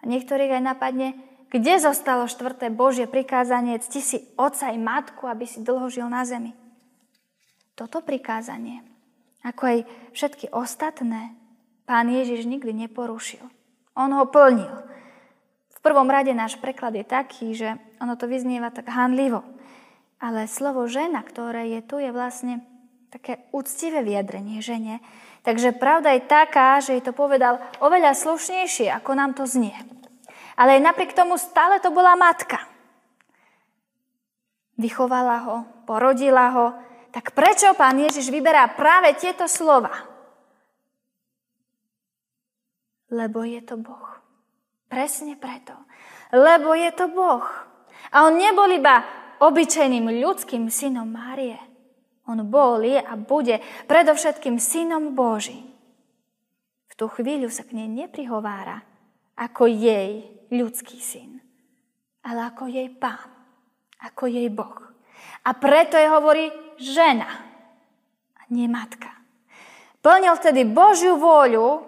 A 0.04 0.12
niektorých 0.12 0.60
aj 0.60 0.68
napadne, 0.68 1.16
kde 1.48 1.80
zostalo 1.80 2.28
štvrté 2.28 2.68
Božie 2.76 3.08
prikázanie, 3.08 3.80
cti 3.80 4.04
si 4.04 4.18
oca 4.36 4.68
i 4.68 4.76
matku, 4.76 5.32
aby 5.32 5.48
si 5.48 5.64
dlho 5.64 5.88
žil 5.88 6.12
na 6.12 6.28
zemi. 6.28 6.65
Toto 7.76 8.00
prikázanie, 8.00 8.82
ako 9.44 9.62
aj 9.68 9.78
všetky 10.16 10.52
ostatné, 10.56 11.36
pán 11.84 12.08
Ježiš 12.08 12.48
nikdy 12.48 12.72
neporušil. 12.88 13.44
On 13.96 14.12
ho 14.12 14.26
plnil. 14.28 14.72
V 15.76 15.80
prvom 15.84 16.08
rade 16.10 16.32
náš 16.32 16.58
preklad 16.58 16.96
je 16.96 17.06
taký, 17.06 17.54
že 17.54 17.76
ono 18.02 18.16
to 18.16 18.26
vyznieva 18.26 18.72
tak 18.72 18.90
hanlivo. 18.90 19.44
Ale 20.18 20.48
slovo 20.48 20.88
žena, 20.88 21.22
ktoré 21.22 21.70
je 21.78 21.82
tu, 21.84 22.00
je 22.00 22.10
vlastne 22.10 22.64
také 23.12 23.46
úctivé 23.52 24.02
vyjadrenie 24.02 24.64
žene, 24.64 25.04
Takže 25.46 25.78
pravda 25.78 26.18
je 26.18 26.26
taká, 26.26 26.82
že 26.82 26.98
jej 26.98 27.06
to 27.06 27.14
povedal 27.14 27.62
oveľa 27.78 28.18
slušnejšie, 28.18 28.90
ako 28.90 29.14
nám 29.14 29.38
to 29.38 29.46
znie. 29.46 29.78
Ale 30.58 30.82
aj 30.82 30.82
napriek 30.82 31.14
tomu 31.14 31.38
stále 31.38 31.78
to 31.78 31.94
bola 31.94 32.18
matka. 32.18 32.66
Vychovala 34.82 35.38
ho, 35.46 35.58
porodila 35.86 36.50
ho. 36.50 36.68
Tak 37.16 37.32
prečo 37.32 37.72
pán 37.80 37.96
Ježiš 37.96 38.28
vyberá 38.28 38.68
práve 38.76 39.16
tieto 39.16 39.48
slova? 39.48 39.96
Lebo 43.08 43.48
je 43.48 43.64
to 43.64 43.80
Boh. 43.80 44.20
Presne 44.92 45.40
preto. 45.40 45.72
Lebo 46.36 46.76
je 46.76 46.92
to 46.92 47.08
Boh. 47.08 47.48
A 48.12 48.28
on 48.28 48.36
nebol 48.36 48.68
iba 48.68 49.08
obyčajným 49.40 50.12
ľudským 50.20 50.68
synom 50.68 51.08
Márie 51.08 51.76
on 52.26 52.42
bol, 52.50 52.82
je 52.82 52.98
a 52.98 53.14
bude 53.14 53.62
predovšetkým 53.86 54.58
synom 54.58 55.14
Božím. 55.14 55.70
V 56.90 56.94
tú 56.98 57.06
chvíľu 57.06 57.54
sa 57.54 57.62
k 57.62 57.78
nej 57.78 57.90
neprihovára 57.90 58.82
ako 59.38 59.70
jej 59.70 60.26
ľudský 60.50 60.98
syn, 60.98 61.38
ale 62.26 62.50
ako 62.50 62.66
jej 62.66 62.90
pán, 62.90 63.30
ako 64.02 64.26
jej 64.26 64.50
Boh. 64.50 64.82
A 65.46 65.54
preto 65.54 66.02
je 66.02 66.08
hovorí 66.10 66.50
žena 66.80 67.30
a 68.36 68.42
nie 68.52 68.70
matka. 68.70 69.12
Plnil 70.06 70.38
vtedy 70.38 70.70
Božiu 70.70 71.18
vôľu, 71.18 71.82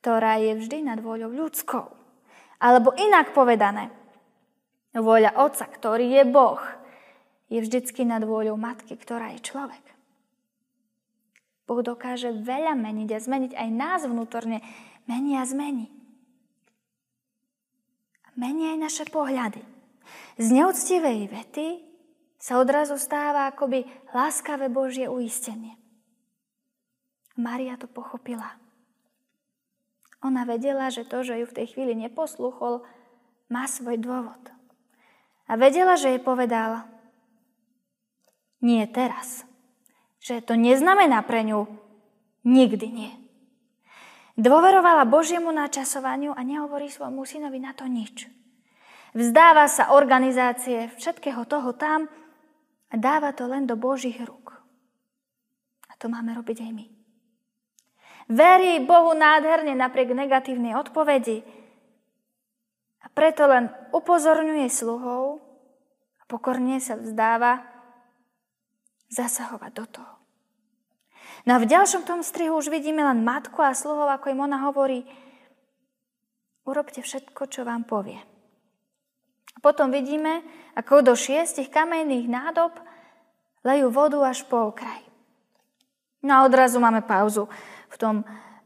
ktorá 0.00 0.40
je 0.40 0.56
vždy 0.56 0.86
nad 0.86 0.98
vôľou 1.02 1.28
ľudskou. 1.28 1.86
Alebo 2.56 2.96
inak 2.96 3.36
povedané, 3.36 3.92
vôľa 4.96 5.36
Otca, 5.36 5.68
ktorý 5.68 6.08
je 6.08 6.24
Boh, 6.24 6.62
je 7.52 7.60
vždycky 7.60 8.08
nad 8.08 8.24
vôľou 8.24 8.56
matky, 8.56 8.96
ktorá 8.96 9.36
je 9.36 9.44
človek. 9.44 9.84
Boh 11.66 11.82
dokáže 11.82 12.30
veľa 12.30 12.78
meniť 12.78 13.10
a 13.12 13.18
zmeniť 13.18 13.52
aj 13.58 13.68
nás 13.74 14.00
vnútorne. 14.06 14.62
Mení 15.10 15.38
a 15.38 15.44
zmení. 15.46 15.90
A 18.26 18.28
mení 18.38 18.74
aj 18.74 18.78
naše 18.78 19.04
pohľady. 19.10 19.62
Z 20.38 20.46
neúctivej 20.54 21.26
vety 21.30 21.85
sa 22.46 22.62
odrazu 22.62 22.94
stáva 22.94 23.50
akoby 23.50 23.82
láskavé 24.14 24.70
Božie 24.70 25.10
uistenie. 25.10 25.74
Maria 27.34 27.74
to 27.74 27.90
pochopila. 27.90 28.54
Ona 30.22 30.46
vedela, 30.46 30.86
že 30.94 31.02
to, 31.02 31.26
že 31.26 31.42
ju 31.42 31.46
v 31.50 31.56
tej 31.58 31.66
chvíli 31.74 31.98
neposluchol, 31.98 32.86
má 33.50 33.66
svoj 33.66 33.98
dôvod. 33.98 34.38
A 35.50 35.58
vedela, 35.58 35.98
že 35.98 36.14
jej 36.14 36.22
povedala, 36.22 36.86
nie 38.62 38.86
teraz. 38.86 39.42
Že 40.22 40.46
to 40.46 40.54
neznamená 40.54 41.26
pre 41.26 41.42
ňu 41.42 41.66
nikdy 42.46 42.86
nie. 42.94 43.12
Dôverovala 44.38 45.02
Božiemu 45.02 45.50
načasovaniu 45.50 46.30
a 46.30 46.46
nehovorí 46.46 46.94
svojmu 46.94 47.26
synovi 47.26 47.58
na 47.58 47.74
to 47.74 47.90
nič. 47.90 48.30
Vzdáva 49.18 49.66
sa 49.66 49.98
organizácie 49.98 50.94
všetkého 50.94 51.42
toho 51.50 51.74
tam 51.74 52.06
a 52.90 52.94
dáva 52.94 53.34
to 53.34 53.50
len 53.50 53.66
do 53.66 53.74
Božích 53.74 54.18
rúk. 54.22 54.54
A 55.90 55.92
to 55.98 56.06
máme 56.06 56.34
robiť 56.36 56.62
aj 56.62 56.72
my. 56.72 56.86
Verí 58.26 58.82
Bohu 58.82 59.14
nádherne 59.14 59.78
napriek 59.78 60.10
negatívnej 60.10 60.74
odpovedi 60.74 61.46
a 63.02 63.06
preto 63.14 63.46
len 63.46 63.70
upozorňuje 63.94 64.66
sluhov 64.66 65.38
a 66.18 66.22
pokorne 66.26 66.82
sa 66.82 66.98
vzdáva 66.98 67.62
zasahovať 69.14 69.72
do 69.78 69.86
toho. 69.86 70.14
No 71.46 71.54
a 71.54 71.62
v 71.62 71.70
ďalšom 71.70 72.02
tom 72.02 72.26
strihu 72.26 72.58
už 72.58 72.74
vidíme 72.74 73.06
len 73.06 73.22
matku 73.22 73.62
a 73.62 73.70
sluhov, 73.70 74.10
ako 74.10 74.34
im 74.34 74.42
ona 74.42 74.66
hovorí, 74.66 75.06
urobte 76.66 76.98
všetko, 76.98 77.46
čo 77.46 77.62
vám 77.62 77.86
povie. 77.86 78.18
A 79.56 79.58
potom 79.64 79.88
vidíme, 79.88 80.44
ako 80.76 81.00
do 81.00 81.14
šiestich 81.16 81.72
kamenných 81.72 82.28
nádob 82.28 82.76
lejú 83.64 83.88
vodu 83.88 84.20
až 84.28 84.44
po 84.44 84.70
okraj. 84.70 85.02
No 86.20 86.38
a 86.38 86.44
odrazu 86.44 86.76
máme 86.76 87.00
pauzu 87.02 87.48
v 87.88 87.96
tom 87.96 88.16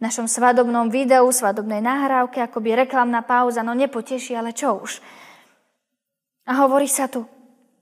našom 0.00 0.26
svadobnom 0.26 0.88
videu, 0.88 1.28
svadobnej 1.28 1.84
nahrávke, 1.84 2.40
akoby 2.40 2.88
reklamná 2.88 3.22
pauza, 3.22 3.60
no 3.60 3.76
nepoteší, 3.76 4.32
ale 4.34 4.56
čo 4.56 4.80
už. 4.80 4.98
A 6.48 6.56
hovorí 6.64 6.88
sa 6.88 7.06
tu, 7.06 7.28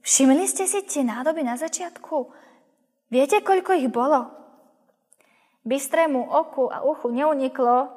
všimli 0.03 0.45
ste 0.50 0.67
si 0.67 0.83
tie 0.83 1.07
nádoby 1.07 1.47
na 1.47 1.55
začiatku? 1.55 2.29
Viete, 3.09 3.41
koľko 3.41 3.71
ich 3.79 3.88
bolo? 3.88 4.29
Bystrému 5.62 6.21
oku 6.21 6.69
a 6.69 6.85
uchu 6.85 7.09
neuniklo, 7.15 7.88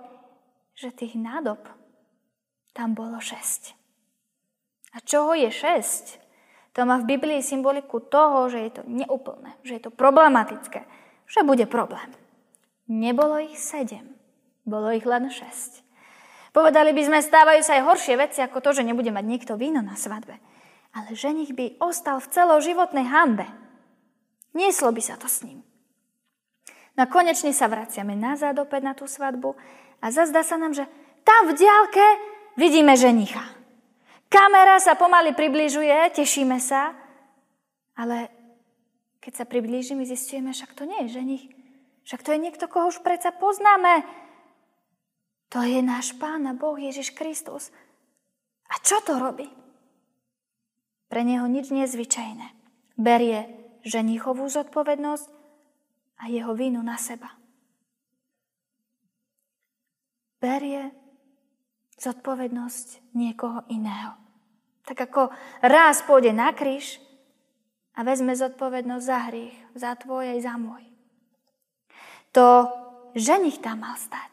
že 0.78 0.94
tých 0.94 1.18
nádob 1.18 1.60
tam 2.72 2.96
bolo 2.96 3.20
šesť. 3.20 3.81
A 4.92 4.98
čoho 5.00 5.32
je 5.36 5.48
šesť? 5.48 6.20
To 6.76 6.88
má 6.88 7.00
v 7.00 7.16
Biblii 7.16 7.44
symboliku 7.44 8.00
toho, 8.00 8.48
že 8.48 8.60
je 8.64 8.72
to 8.80 8.84
neúplné, 8.88 9.60
že 9.64 9.76
je 9.80 9.82
to 9.88 9.92
problematické, 9.92 10.88
že 11.28 11.44
bude 11.44 11.68
problém. 11.68 12.08
Nebolo 12.88 13.40
ich 13.40 13.60
sedem, 13.60 14.16
bolo 14.64 14.92
ich 14.92 15.04
len 15.04 15.28
šesť. 15.28 15.84
Povedali 16.52 16.92
by 16.92 17.02
sme, 17.08 17.20
stávajú 17.24 17.64
sa 17.64 17.80
aj 17.80 17.88
horšie 17.88 18.16
veci 18.20 18.40
ako 18.44 18.60
to, 18.60 18.76
že 18.76 18.88
nebude 18.88 19.08
mať 19.12 19.24
nikto 19.24 19.54
víno 19.56 19.80
na 19.80 19.96
svadbe. 19.96 20.36
Ale 20.92 21.16
ženich 21.16 21.56
by 21.56 21.80
ostal 21.80 22.20
v 22.20 22.28
celoživotnej 22.28 23.08
hambe. 23.08 23.48
Nieslo 24.52 24.92
by 24.92 25.00
sa 25.00 25.16
to 25.16 25.32
s 25.32 25.48
ním. 25.48 25.64
No 27.00 27.08
konečne 27.08 27.56
sa 27.56 27.72
vraciame 27.72 28.20
nazad 28.20 28.60
opäť 28.60 28.82
na 28.84 28.92
tú 28.92 29.08
svadbu 29.08 29.56
a 30.04 30.12
zazdá 30.12 30.44
sa 30.44 30.60
nám, 30.60 30.76
že 30.76 30.84
tam 31.24 31.48
v 31.48 31.56
diálke 31.56 32.04
vidíme 32.60 33.00
ženicha. 33.00 33.61
Kamera 34.32 34.80
sa 34.80 34.96
pomaly 34.96 35.36
približuje, 35.36 35.92
tešíme 36.16 36.56
sa, 36.64 36.96
ale 38.00 38.32
keď 39.20 39.44
sa 39.44 39.46
priblížime, 39.46 40.08
zistujeme, 40.08 40.56
však 40.56 40.72
to 40.72 40.88
nie 40.88 41.04
je 41.04 41.20
ženich. 41.20 41.46
Však 42.08 42.24
to 42.24 42.32
je 42.32 42.40
niekto, 42.40 42.66
koho 42.72 42.88
už 42.88 43.04
predsa 43.04 43.36
poznáme. 43.36 44.08
To 45.52 45.60
je 45.60 45.84
náš 45.84 46.16
Pán 46.16 46.48
a 46.48 46.56
Boh 46.56 46.80
Ježiš 46.80 47.12
Kristus. 47.12 47.76
A 48.72 48.80
čo 48.80 49.04
to 49.04 49.20
robí? 49.20 49.52
Pre 51.12 51.22
neho 51.28 51.44
nič 51.52 51.68
nezvyčajné. 51.68 52.56
Berie 52.96 53.52
ženichovú 53.84 54.48
zodpovednosť 54.48 55.28
a 56.24 56.32
jeho 56.32 56.56
vínu 56.56 56.80
na 56.80 56.96
seba. 56.96 57.36
Berie 60.40 61.01
zodpovednosť 62.02 63.14
niekoho 63.14 63.62
iného. 63.70 64.18
Tak 64.90 64.98
ako 64.98 65.30
raz 65.62 66.02
pôjde 66.02 66.34
na 66.34 66.50
kríž 66.50 66.98
a 67.94 68.02
vezme 68.02 68.34
zodpovednosť 68.34 69.06
za 69.06 69.20
hriech, 69.30 69.58
za 69.78 69.94
tvoj 69.94 70.34
aj 70.34 70.40
za 70.42 70.56
môj. 70.58 70.84
To 72.34 72.66
ženich 73.14 73.62
tam 73.62 73.86
mal 73.86 73.94
stať. 74.02 74.32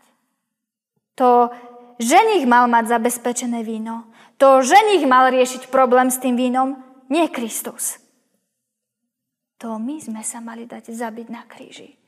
To 1.21 1.53
ženich 2.01 2.49
mal 2.49 2.71
mať 2.71 2.97
zabezpečené 2.97 3.61
víno. 3.61 4.09
To 4.41 4.65
ženich 4.65 5.05
mal 5.05 5.29
riešiť 5.29 5.69
problém 5.69 6.09
s 6.09 6.23
tým 6.23 6.39
vínom, 6.39 6.79
nie 7.13 7.27
Kristus. 7.29 7.99
To 9.59 9.77
my 9.77 9.99
sme 9.99 10.23
sa 10.23 10.39
mali 10.39 10.65
dať 10.65 10.95
zabiť 10.95 11.29
na 11.29 11.43
kríži. 11.45 11.99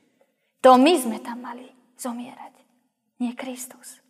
To 0.63 0.79
my 0.79 0.93
sme 0.95 1.19
tam 1.19 1.43
mali 1.43 1.67
zomierať. 1.99 2.53
Nie 3.19 3.35
Kristus. 3.35 4.00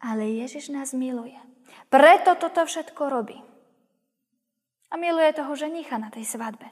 Ale 0.00 0.28
Ježiš 0.28 0.68
nás 0.68 0.92
miluje. 0.92 1.36
Preto 1.88 2.36
toto 2.36 2.66
všetko 2.66 3.02
robí. 3.08 3.38
A 4.90 4.94
miluje 5.00 5.32
toho 5.34 5.52
ženicha 5.56 5.98
na 5.98 6.12
tej 6.12 6.26
svadbe. 6.26 6.66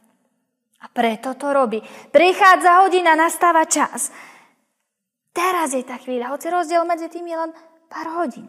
A 0.84 0.86
preto 0.92 1.32
to 1.34 1.50
robí. 1.50 1.80
Prichádza 2.12 2.84
hodina, 2.84 3.16
nastáva 3.16 3.64
čas. 3.64 4.12
Teraz 5.34 5.74
je 5.74 5.82
tá 5.82 5.98
chvíľa, 5.98 6.30
hoci 6.30 6.46
rozdiel 6.52 6.86
medzi 6.86 7.10
tým 7.10 7.26
je 7.26 7.36
len 7.36 7.50
pár 7.90 8.22
hodín. 8.22 8.46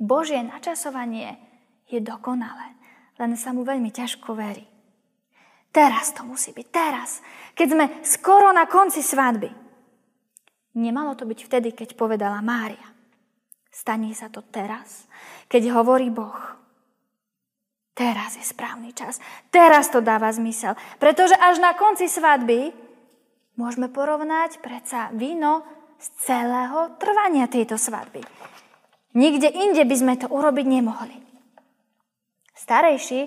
Božie 0.00 0.40
načasovanie 0.40 1.36
je 1.84 2.00
dokonalé, 2.00 2.72
len 3.20 3.36
sa 3.36 3.52
mu 3.52 3.66
veľmi 3.66 3.92
ťažko 3.92 4.32
verí. 4.32 4.64
Teraz 5.70 6.16
to 6.16 6.24
musí 6.24 6.56
byť, 6.56 6.66
teraz, 6.72 7.20
keď 7.52 7.68
sme 7.68 7.86
skoro 8.02 8.50
na 8.50 8.64
konci 8.64 9.04
svadby. 9.04 9.52
Nemalo 10.80 11.12
to 11.14 11.28
byť 11.28 11.38
vtedy, 11.44 11.68
keď 11.76 11.98
povedala 11.98 12.40
Mária. 12.40 12.99
Stane 13.70 14.10
sa 14.18 14.26
to 14.26 14.42
teraz, 14.42 15.06
keď 15.46 15.78
hovorí 15.78 16.10
Boh. 16.10 16.36
Teraz 17.94 18.34
je 18.34 18.44
správny 18.44 18.90
čas. 18.96 19.22
Teraz 19.54 19.90
to 19.94 20.02
dáva 20.02 20.30
zmysel. 20.34 20.74
Pretože 20.98 21.38
až 21.38 21.62
na 21.62 21.76
konci 21.78 22.10
svadby 22.10 22.74
môžeme 23.54 23.86
porovnať 23.92 24.58
predsa 24.64 25.12
víno 25.14 25.62
z 26.00 26.06
celého 26.18 26.96
trvania 26.96 27.44
tejto 27.46 27.76
svadby. 27.76 28.24
Nikde 29.12 29.52
inde 29.52 29.82
by 29.84 29.96
sme 29.96 30.14
to 30.16 30.32
urobiť 30.32 30.66
nemohli. 30.66 31.18
Starejší 32.56 33.20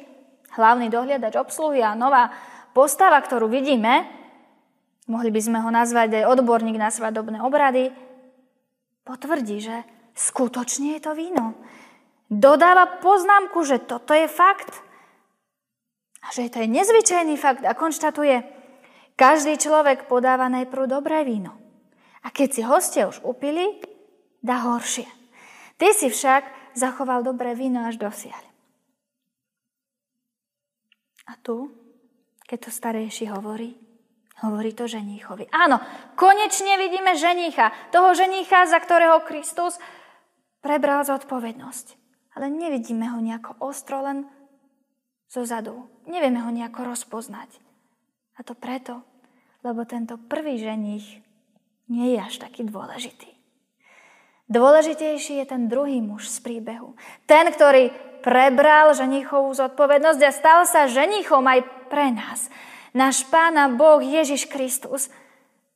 hlavný 0.57 0.89
dohliadač 0.89 1.37
obsluhy 1.37 1.83
a 1.85 1.93
nová 1.93 2.33
postava, 2.71 3.19
ktorú 3.21 3.45
vidíme, 3.51 4.09
mohli 5.05 5.29
by 5.29 5.41
sme 5.43 5.59
ho 5.61 5.69
nazvať 5.69 6.23
aj 6.23 6.29
odborník 6.33 6.77
na 6.79 6.89
svadobné 6.89 7.43
obrady, 7.45 7.93
potvrdí, 9.05 9.59
že 9.59 9.75
skutočne 10.13 10.97
je 10.97 11.01
to 11.01 11.13
víno. 11.17 11.57
Dodáva 12.29 13.01
poznámku, 13.01 13.61
že 13.65 13.83
toto 13.83 14.13
je 14.13 14.25
fakt 14.25 14.81
a 16.23 16.31
že 16.31 16.49
to 16.49 16.63
je 16.63 16.67
nezvyčajný 16.71 17.35
fakt 17.37 17.61
a 17.67 17.77
konštatuje, 17.77 18.41
každý 19.13 19.61
človek 19.61 20.09
podáva 20.09 20.49
najprv 20.49 20.89
dobré 20.89 21.21
víno. 21.21 21.53
A 22.23 22.31
keď 22.31 22.49
si 22.49 22.61
hostia 22.63 23.05
už 23.05 23.21
upili, 23.21 23.83
dá 24.41 24.63
horšie. 24.63 25.05
Ty 25.77 25.93
si 25.93 26.09
však 26.09 26.73
zachoval 26.73 27.21
dobré 27.21 27.53
víno 27.53 27.85
až 27.85 27.99
dosiaľ. 28.01 28.41
A 31.29 31.37
tu, 31.39 31.69
keď 32.47 32.67
to 32.67 32.69
starejší 32.71 33.29
hovorí, 33.31 33.75
hovorí 34.43 34.75
to 34.75 34.89
ženíchovi. 34.89 35.47
Áno, 35.53 35.79
konečne 36.19 36.75
vidíme 36.81 37.15
ženicha, 37.15 37.71
toho 37.93 38.11
ženicha, 38.11 38.67
za 38.67 38.79
ktorého 38.81 39.23
Kristus 39.23 39.79
prebral 40.63 41.03
zodpovednosť. 41.03 41.99
Ale 42.33 42.49
nevidíme 42.49 43.11
ho 43.13 43.19
nejako 43.21 43.61
ostro, 43.61 44.01
len 44.01 44.25
zo 45.29 45.45
zadu. 45.45 45.85
Nevieme 46.09 46.41
ho 46.41 46.49
nejako 46.49 46.95
rozpoznať. 46.95 47.51
A 48.33 48.41
to 48.41 48.57
preto, 48.57 49.05
lebo 49.61 49.85
tento 49.85 50.17
prvý 50.17 50.57
ženich 50.57 51.21
nie 51.91 52.17
je 52.17 52.19
až 52.23 52.41
taký 52.41 52.65
dôležitý. 52.65 53.29
Dôležitejší 54.49 55.43
je 55.43 55.45
ten 55.45 55.69
druhý 55.69 56.01
muž 56.01 56.25
z 56.25 56.41
príbehu. 56.41 56.97
Ten, 57.29 57.53
ktorý 57.53 57.93
prebral 58.25 58.95
ženichovú 58.95 59.53
zodpovednosť 59.53 60.21
a 60.25 60.31
stal 60.31 60.59
sa 60.65 60.89
ženichom 60.89 61.43
aj 61.45 61.59
pre 61.91 62.09
nás. 62.09 62.49
Náš 62.97 63.25
Pána 63.29 63.69
Boh 63.73 64.01
Ježiš 64.01 64.49
Kristus, 64.49 65.09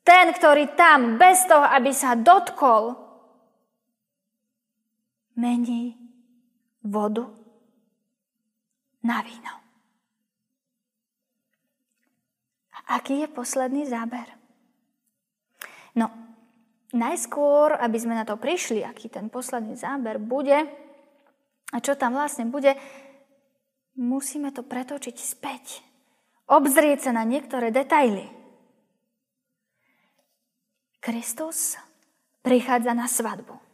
ten, 0.06 0.32
ktorý 0.32 0.74
tam, 0.78 1.20
bez 1.20 1.44
toho, 1.50 1.66
aby 1.66 1.92
sa 1.92 2.16
dotkol, 2.16 3.07
mení 5.38 5.94
vodu 6.82 7.30
na 9.06 9.22
víno. 9.22 9.54
Aký 12.88 13.22
je 13.22 13.28
posledný 13.28 13.86
záber? 13.86 14.26
No, 15.94 16.08
najskôr, 16.96 17.76
aby 17.78 17.98
sme 18.00 18.16
na 18.16 18.24
to 18.24 18.40
prišli, 18.40 18.82
aký 18.82 19.12
ten 19.12 19.28
posledný 19.28 19.76
záber 19.76 20.18
bude, 20.18 20.66
a 21.68 21.78
čo 21.84 22.00
tam 22.00 22.16
vlastne 22.16 22.48
bude, 22.48 22.80
musíme 24.00 24.56
to 24.56 24.64
pretočiť 24.64 25.18
späť. 25.20 25.84
Obzrieť 26.48 27.04
sa 27.04 27.12
na 27.12 27.28
niektoré 27.28 27.76
detaily. 27.76 28.32
Kristus 31.04 31.76
prichádza 32.40 32.96
na 32.96 33.12
svadbu. 33.12 33.67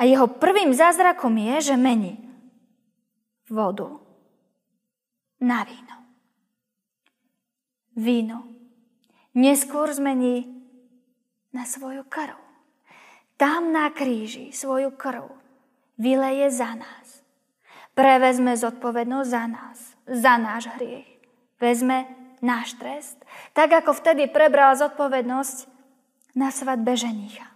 A 0.00 0.08
jeho 0.08 0.24
prvým 0.26 0.72
zázrakom 0.72 1.36
je, 1.36 1.72
že 1.72 1.76
mení 1.76 2.16
vodu 3.52 4.00
na 5.36 5.60
víno. 5.68 5.96
Víno 8.00 8.38
neskôr 9.36 9.92
zmení 9.92 10.48
na 11.52 11.68
svoju 11.68 12.06
krv. 12.08 12.38
Tam 13.36 13.72
na 13.72 13.92
kríži 13.92 14.52
svoju 14.56 14.96
krv 14.96 15.28
vyleje 16.00 16.48
za 16.48 16.76
nás. 16.76 17.20
Prevezme 17.92 18.56
zodpovednosť 18.56 19.28
za 19.28 19.44
nás, 19.44 19.78
za 20.08 20.34
náš 20.40 20.72
hriech. 20.80 21.08
Vezme 21.60 22.08
náš 22.40 22.72
trest, 22.80 23.20
tak 23.52 23.68
ako 23.68 23.92
vtedy 23.92 24.24
prebral 24.32 24.72
zodpovednosť 24.80 25.68
na 26.32 26.48
svadbe 26.48 26.96
ženicha. 26.96 27.49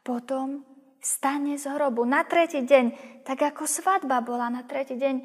Potom 0.00 0.64
stane 1.00 1.56
z 1.60 1.68
hrobu 1.68 2.04
na 2.04 2.24
tretí 2.24 2.64
deň, 2.64 2.86
tak 3.24 3.40
ako 3.42 3.68
svadba 3.68 4.20
bola 4.24 4.48
na 4.52 4.64
tretí 4.64 4.96
deň, 4.96 5.16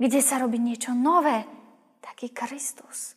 kde 0.00 0.20
sa 0.20 0.40
robí 0.40 0.60
niečo 0.60 0.92
nové, 0.96 1.44
taký 2.00 2.32
Kristus 2.32 3.16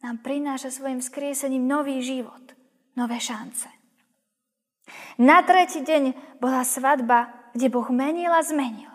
nám 0.00 0.24
prináša 0.24 0.72
svojim 0.72 1.04
skriesením 1.04 1.68
nový 1.68 2.00
život, 2.00 2.56
nové 2.96 3.20
šance. 3.20 3.68
Na 5.20 5.44
tretí 5.44 5.84
deň 5.84 6.36
bola 6.40 6.64
svadba, 6.64 7.52
kde 7.52 7.68
Boh 7.68 7.88
menil 7.92 8.32
a 8.32 8.42
zmenil. 8.42 8.90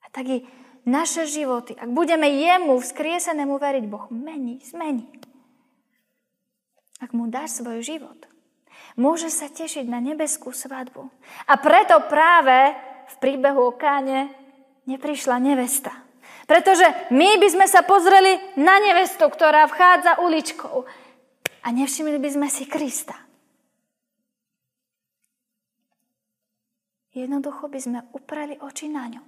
A 0.00 0.06
tak 0.14 0.26
i 0.30 0.38
naše 0.86 1.26
životy, 1.26 1.74
ak 1.74 1.90
budeme 1.90 2.30
jemu 2.30 2.78
vzkriesenému 2.78 3.58
veriť, 3.58 3.84
Boh 3.90 4.06
mení, 4.14 4.62
zmení. 4.62 5.10
Ak 7.02 7.12
mu 7.12 7.28
dáš 7.28 7.60
svoj 7.60 7.82
život, 7.82 8.16
môže 8.96 9.28
sa 9.28 9.46
tešiť 9.52 9.86
na 9.86 10.00
nebeskú 10.00 10.50
svadbu. 10.50 11.06
A 11.48 11.54
preto 11.60 12.00
práve 12.08 12.74
v 13.06 13.14
príbehu 13.20 13.70
o 13.70 13.76
Káne 13.76 14.32
neprišla 14.88 15.36
nevesta. 15.38 15.92
Pretože 16.46 16.86
my 17.10 17.38
by 17.42 17.48
sme 17.50 17.66
sa 17.66 17.82
pozreli 17.82 18.38
na 18.58 18.78
nevestu, 18.78 19.26
ktorá 19.26 19.66
vchádza 19.66 20.22
uličkou 20.22 20.76
a 21.62 21.68
nevšimli 21.74 22.18
by 22.22 22.30
sme 22.30 22.48
si 22.48 22.64
Krista. 22.70 23.18
Jednoducho 27.16 27.66
by 27.72 27.78
sme 27.80 27.98
upreli 28.12 28.60
oči 28.60 28.92
na 28.92 29.08
ňu. 29.08 29.22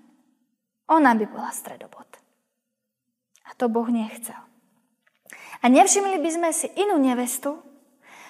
Ona 0.93 1.17
by 1.17 1.25
bola 1.27 1.51
stredobod. 1.51 2.07
A 3.49 3.57
to 3.57 3.73
Boh 3.73 3.89
nechcel. 3.89 4.37
A 5.59 5.67
nevšimli 5.67 6.21
by 6.21 6.31
sme 6.31 6.51
si 6.53 6.69
inú 6.79 7.01
nevestu, 7.01 7.59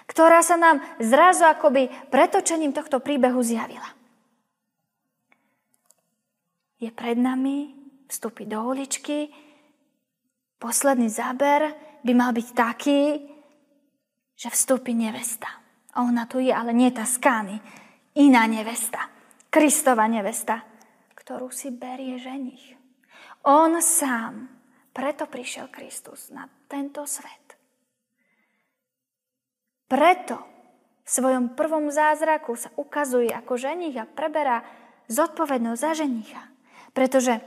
ktorá 0.09 0.41
sa 0.41 0.57
nám 0.57 0.81
zrazu 0.99 1.45
akoby 1.45 1.93
pretočením 2.09 2.73
tohto 2.73 2.99
príbehu 2.99 3.45
zjavila. 3.45 3.93
Je 6.81 6.89
pred 6.89 7.21
nami, 7.21 7.77
vstúpi 8.09 8.49
do 8.49 8.65
uličky, 8.65 9.29
posledný 10.57 11.13
záber 11.13 11.75
by 12.01 12.13
mal 12.17 12.33
byť 12.33 12.49
taký, 12.57 13.01
že 14.39 14.49
vstúpi 14.49 14.95
nevesta. 14.97 15.51
A 15.99 16.07
ona 16.07 16.25
tu 16.31 16.39
je, 16.39 16.55
ale 16.55 16.71
nie 16.71 16.95
tá 16.95 17.03
skány. 17.03 17.59
Iná 18.17 18.47
nevesta. 18.47 19.11
Kristova 19.51 20.07
nevesta, 20.07 20.63
ktorú 21.19 21.51
si 21.51 21.75
berie 21.75 22.23
ženich. 22.23 22.79
On 23.43 23.75
sám, 23.83 24.47
preto 24.95 25.27
prišiel 25.27 25.73
Kristus 25.73 26.31
na 26.31 26.47
tento 26.71 27.03
svet. 27.09 27.48
Preto 29.89 30.37
v 31.03 31.09
svojom 31.09 31.57
prvom 31.57 31.89
zázraku 31.89 32.53
sa 32.61 32.69
ukazuje 32.77 33.33
ako 33.33 33.57
ženich 33.57 33.97
a 33.97 34.05
preberá 34.05 34.61
zodpovednosť 35.09 35.81
za 35.81 35.93
ženicha. 35.97 36.43
Pretože 36.93 37.41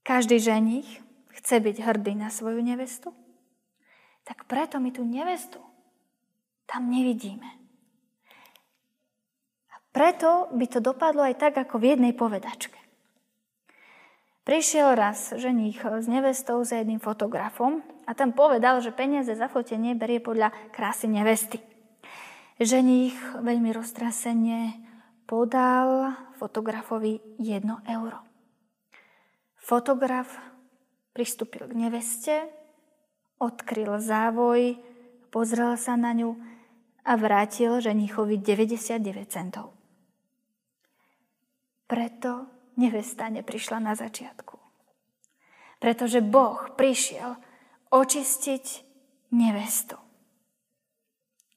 každý 0.00 0.40
ženich 0.40 0.88
chce 1.36 1.60
byť 1.60 1.76
hrdý 1.84 2.16
na 2.16 2.32
svoju 2.32 2.64
nevestu, 2.64 3.12
tak 4.24 4.48
preto 4.48 4.80
my 4.80 4.88
tú 4.88 5.04
nevestu 5.04 5.60
tam 6.64 6.88
nevidíme. 6.88 7.48
Preto 9.92 10.52
by 10.52 10.66
to 10.68 10.80
dopadlo 10.84 11.24
aj 11.24 11.40
tak, 11.40 11.56
ako 11.56 11.80
v 11.80 11.96
jednej 11.96 12.12
povedačke. 12.12 12.76
Prišiel 14.44 14.96
raz 14.96 15.36
ženích 15.36 15.80
s 15.84 16.08
nevestou 16.08 16.64
za 16.64 16.80
jedným 16.80 17.00
fotografom 17.00 17.84
a 18.08 18.16
tam 18.16 18.32
povedal, 18.32 18.80
že 18.80 18.96
peniaze 18.96 19.36
za 19.36 19.52
fotenie 19.52 19.92
berie 19.92 20.16
podľa 20.16 20.48
krásy 20.72 21.12
nevesty. 21.12 21.60
Ženích 22.56 23.44
veľmi 23.44 23.68
roztrasene 23.76 24.80
podal 25.28 26.16
fotografovi 26.40 27.20
jedno 27.36 27.84
euro. 27.84 28.24
Fotograf 29.60 30.32
pristúpil 31.12 31.68
k 31.68 31.76
neveste, 31.76 32.34
odkryl 33.36 34.00
závoj, 34.00 34.80
pozrel 35.28 35.76
sa 35.76 36.00
na 36.00 36.16
ňu 36.16 36.32
a 37.04 37.12
vrátil 37.20 37.76
ženichovi 37.84 38.40
99 38.40 39.04
centov. 39.28 39.76
Preto 41.84 42.48
nevesta 42.80 43.28
neprišla 43.28 43.84
na 43.84 43.92
začiatku. 43.92 44.56
Pretože 45.76 46.24
Boh 46.24 46.72
prišiel 46.72 47.47
očistiť 47.90 48.64
nevestu. 49.34 49.96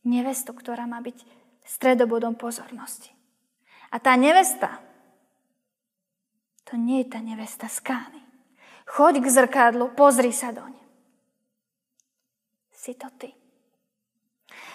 Nevestu, 0.08 0.52
ktorá 0.52 0.90
má 0.90 1.00
byť 1.00 1.18
stredobodom 1.66 2.34
pozornosti. 2.34 3.14
A 3.92 4.00
tá 4.00 4.16
nevesta, 4.16 4.82
to 6.66 6.80
nie 6.80 7.04
je 7.04 7.12
tá 7.12 7.20
nevesta 7.20 7.68
z 7.68 7.84
Kány. 7.84 8.22
Choď 8.88 9.24
k 9.24 9.28
zrkadlu, 9.28 9.94
pozri 9.94 10.32
sa 10.32 10.56
doň. 10.56 10.74
Si 12.72 12.96
to 12.98 13.08
ty. 13.20 13.30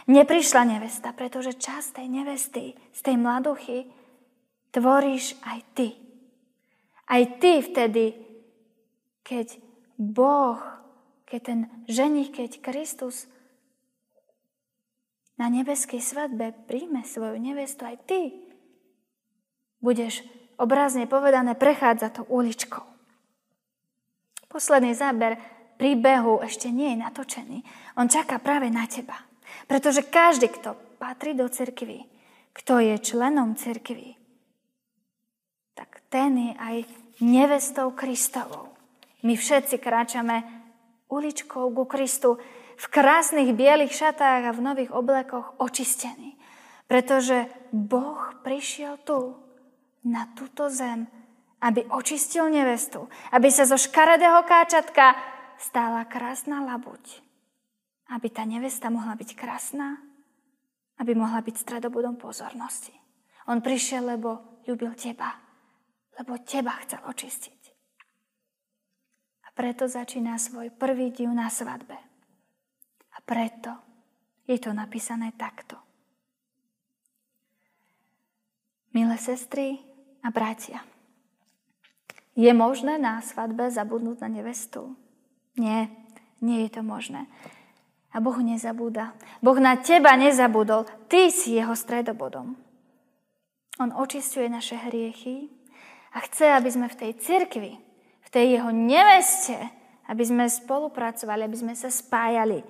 Neprišla 0.07 0.63
nevesta, 0.63 1.11
pretože 1.11 1.59
čas 1.59 1.91
tej 1.91 2.07
nevesty, 2.07 2.79
z 2.95 3.01
tej 3.03 3.17
mladuchy, 3.19 3.91
tvoríš 4.71 5.35
aj 5.43 5.59
ty. 5.75 5.89
Aj 7.11 7.23
ty 7.43 7.59
vtedy, 7.59 8.15
keď 9.27 9.59
Boh, 9.99 10.61
keď 11.27 11.41
ten 11.43 11.61
ženich, 11.91 12.31
keď 12.31 12.63
Kristus 12.63 13.27
na 15.37 15.53
nebeskej 15.53 16.01
svadbe 16.01 16.55
príjme 16.71 17.05
svoju 17.05 17.37
nevestu, 17.37 17.85
aj 17.85 17.99
ty 18.09 18.33
budeš 19.85 20.25
obrazne 20.57 21.05
povedané 21.05 21.53
prechádzať 21.53 22.11
tou 22.23 22.27
uličkou. 22.41 22.85
Posledný 24.49 24.97
záber 24.97 25.37
príbehu 25.77 26.41
ešte 26.41 26.73
nie 26.73 26.97
je 26.97 27.03
natočený. 27.05 27.59
On 28.01 28.09
čaká 28.09 28.41
práve 28.41 28.73
na 28.73 28.89
teba. 28.89 29.21
Pretože 29.69 30.09
každý, 30.09 30.49
kto 30.49 30.73
patrí 30.97 31.37
do 31.37 31.45
cirkvy, 31.53 32.09
kto 32.57 32.81
je 32.81 32.97
členom 32.97 33.53
cirkvy, 33.53 34.17
tak 35.77 36.01
ten 36.09 36.33
je 36.41 36.53
aj 36.57 36.77
nevestou 37.21 37.93
Kristovou. 37.93 38.73
My 39.21 39.37
všetci 39.37 39.77
kráčame 39.77 40.56
uličkou 41.09 41.71
ku 41.73 41.85
Kristu 41.85 42.39
v 42.77 42.87
krásnych 42.93 43.57
bielých 43.57 43.95
šatách 43.95 44.43
a 44.51 44.57
v 44.57 44.65
nových 44.65 44.91
oblekoch 44.93 45.57
očistení. 45.59 46.37
Pretože 46.87 47.51
Boh 47.75 48.21
prišiel 48.47 49.01
tu, 49.03 49.35
na 50.07 50.31
túto 50.39 50.71
zem, 50.71 51.11
aby 51.59 51.83
očistil 51.91 52.47
nevestu, 52.47 53.11
aby 53.35 53.51
sa 53.51 53.67
zo 53.67 53.75
škaredého 53.75 54.47
káčatka 54.47 55.19
stala 55.59 56.07
krásna 56.07 56.63
labuť. 56.63 57.27
Aby 58.07 58.31
tá 58.31 58.47
nevesta 58.47 58.87
mohla 58.87 59.19
byť 59.19 59.35
krásna, 59.35 59.99
aby 61.03 61.19
mohla 61.19 61.43
byť 61.43 61.55
stredobodom 61.59 62.15
pozornosti. 62.15 62.95
On 63.51 63.59
prišiel, 63.59 64.15
lebo 64.15 64.63
ľúbil 64.63 64.95
teba 64.95 65.47
lebo 66.19 66.41
teba 66.41 66.73
chcel 66.85 67.01
očistiť. 67.05 67.56
Preto 69.57 69.89
začína 69.89 70.37
svoj 70.37 70.69
prvý 70.69 71.09
div 71.09 71.33
na 71.33 71.49
svadbe. 71.49 71.97
A 73.17 73.19
preto 73.25 73.73
je 74.45 74.61
to 74.61 74.77
napísané 74.77 75.33
takto. 75.33 75.81
Milé 78.93 79.17
sestry 79.17 79.81
a 80.21 80.29
bratia, 80.29 80.85
je 82.37 82.53
možné 82.53 83.01
na 83.01 83.25
svadbe 83.25 83.73
zabudnúť 83.73 84.21
na 84.21 84.29
nevestu? 84.29 84.93
Nie, 85.57 85.89
nie 86.45 86.69
je 86.69 86.77
to 86.77 86.83
možné. 86.85 87.25
A 88.13 88.21
Boh 88.21 88.37
nezabúda. 88.37 89.17
Boh 89.41 89.57
na 89.57 89.81
teba 89.81 90.13
nezabudol. 90.21 90.85
Ty 91.09 91.33
si 91.33 91.57
jeho 91.57 91.73
stredobodom. 91.73 92.61
On 93.81 93.91
očistuje 93.93 94.53
naše 94.53 94.77
hriechy 94.77 95.49
a 96.13 96.21
chce, 96.29 96.53
aby 96.53 96.69
sme 96.69 96.93
v 96.93 96.99
tej 97.01 97.13
cirkvi, 97.21 97.86
v 98.27 98.29
tej 98.35 98.59
jeho 98.59 98.71
neveste, 98.75 99.55
aby 100.11 100.23
sme 100.27 100.51
spolupracovali, 100.51 101.47
aby 101.47 101.57
sme 101.57 101.75
sa 101.79 101.91
spájali, 101.91 102.63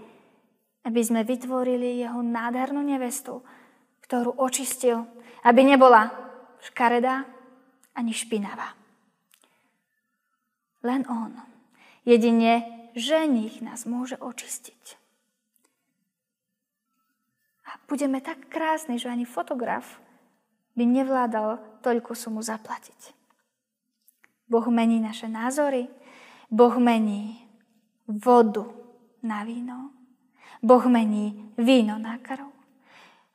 aby 0.85 1.01
sme 1.01 1.25
vytvorili 1.25 2.05
jeho 2.05 2.21
nádhernú 2.21 2.85
nevestu, 2.85 3.41
ktorú 4.05 4.37
očistil, 4.37 5.09
aby 5.43 5.65
nebola 5.65 6.13
škaredá 6.61 7.25
ani 7.97 8.13
špinavá. 8.13 8.77
Len 10.85 11.03
on, 11.09 11.35
jedine 12.07 12.63
ženich 12.95 13.65
nás 13.65 13.89
môže 13.89 14.15
očistiť. 14.21 14.85
A 17.67 17.81
budeme 17.91 18.23
tak 18.23 18.47
krásni, 18.47 19.01
že 19.01 19.11
ani 19.11 19.27
fotograf 19.27 19.99
by 20.79 20.85
nevládal 20.87 21.59
toľku 21.83 22.15
sumu 22.15 22.45
zaplatiť. 22.45 23.16
Boh 24.49 24.67
mení 24.67 25.01
naše 25.01 25.29
názory, 25.29 25.89
Boh 26.51 26.79
mení 26.79 27.49
vodu 28.07 28.73
na 29.23 29.45
víno, 29.45 29.91
Boh 30.63 30.87
mení 30.87 31.55
víno 31.59 31.99
na 31.99 32.19
krv, 32.19 32.47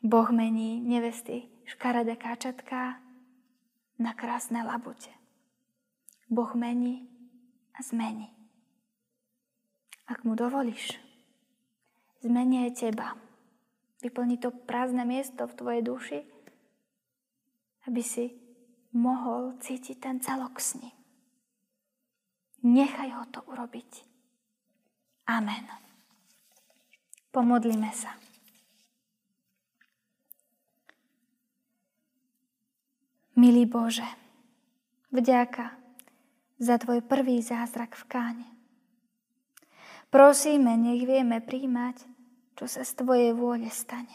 Boh 0.03 0.29
mení 0.29 0.81
nevesty 0.81 1.43
škaredé 1.65 2.15
káčatká 2.15 2.99
na 3.99 4.13
krásne 4.13 4.63
labute. 4.63 5.11
Boh 6.29 6.55
mení 6.55 7.07
a 7.75 7.83
zmení. 7.83 8.31
Ak 10.07 10.23
mu 10.23 10.35
dovolíš, 10.35 10.99
zmení 12.23 12.67
aj 12.67 12.71
teba. 12.79 13.15
Vyplní 14.01 14.37
to 14.37 14.51
prázdne 14.51 15.05
miesto 15.05 15.45
v 15.47 15.53
tvojej 15.53 15.81
duši, 15.85 16.19
aby 17.87 18.01
si 18.01 18.33
mohol 18.95 19.55
cítiť 19.61 19.95
ten 20.01 20.17
celok 20.19 20.57
s 20.57 20.81
ním. 20.81 21.00
Nechaj 22.61 23.09
ho 23.09 23.25
to 23.33 23.41
urobiť. 23.49 24.05
Amen. 25.29 25.65
Pomodlíme 27.33 27.89
sa. 27.95 28.13
Milý 33.33 33.65
Bože, 33.65 34.05
vďaka 35.09 35.73
za 36.61 36.77
Tvoj 36.77 37.01
prvý 37.01 37.41
zázrak 37.41 37.97
v 37.97 38.03
káne. 38.05 38.47
Prosíme, 40.13 40.77
nech 40.77 41.07
vieme 41.07 41.41
príjmať, 41.41 42.05
čo 42.59 42.69
sa 42.69 42.85
z 42.85 42.91
Tvojej 43.01 43.31
vôle 43.33 43.71
stane. 43.73 44.13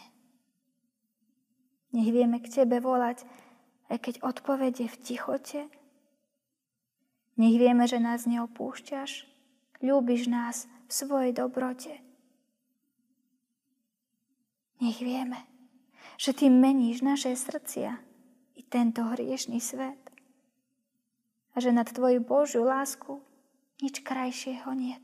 Nech 1.91 2.07
vieme 2.13 2.39
k 2.39 2.47
Tebe 2.47 2.79
volať, 2.79 3.27
aj 3.91 3.97
keď 3.99 4.15
odpovede 4.23 4.85
v 4.87 4.95
tichote 5.01 5.67
nech 7.37 7.55
vieme, 7.55 7.85
že 7.85 8.01
nás 8.01 8.25
neopúšťaš, 8.25 9.29
ľúbiš 9.81 10.27
nás 10.27 10.65
v 10.89 10.91
svojej 10.91 11.31
dobrote. 11.33 12.01
Nech 14.77 15.01
vieme, 15.01 15.45
že 16.17 16.33
Ty 16.33 16.53
meníš 16.53 17.01
naše 17.01 17.33
srdcia 17.33 17.97
i 18.57 18.61
tento 18.65 19.01
hriešný 19.05 19.57
svet. 19.57 20.01
A 21.53 21.61
že 21.61 21.73
nad 21.73 21.89
Tvoju 21.89 22.21
Božiu 22.21 22.61
lásku 22.61 23.17
nič 23.81 24.05
krajšieho 24.05 24.69
niet. 24.77 25.01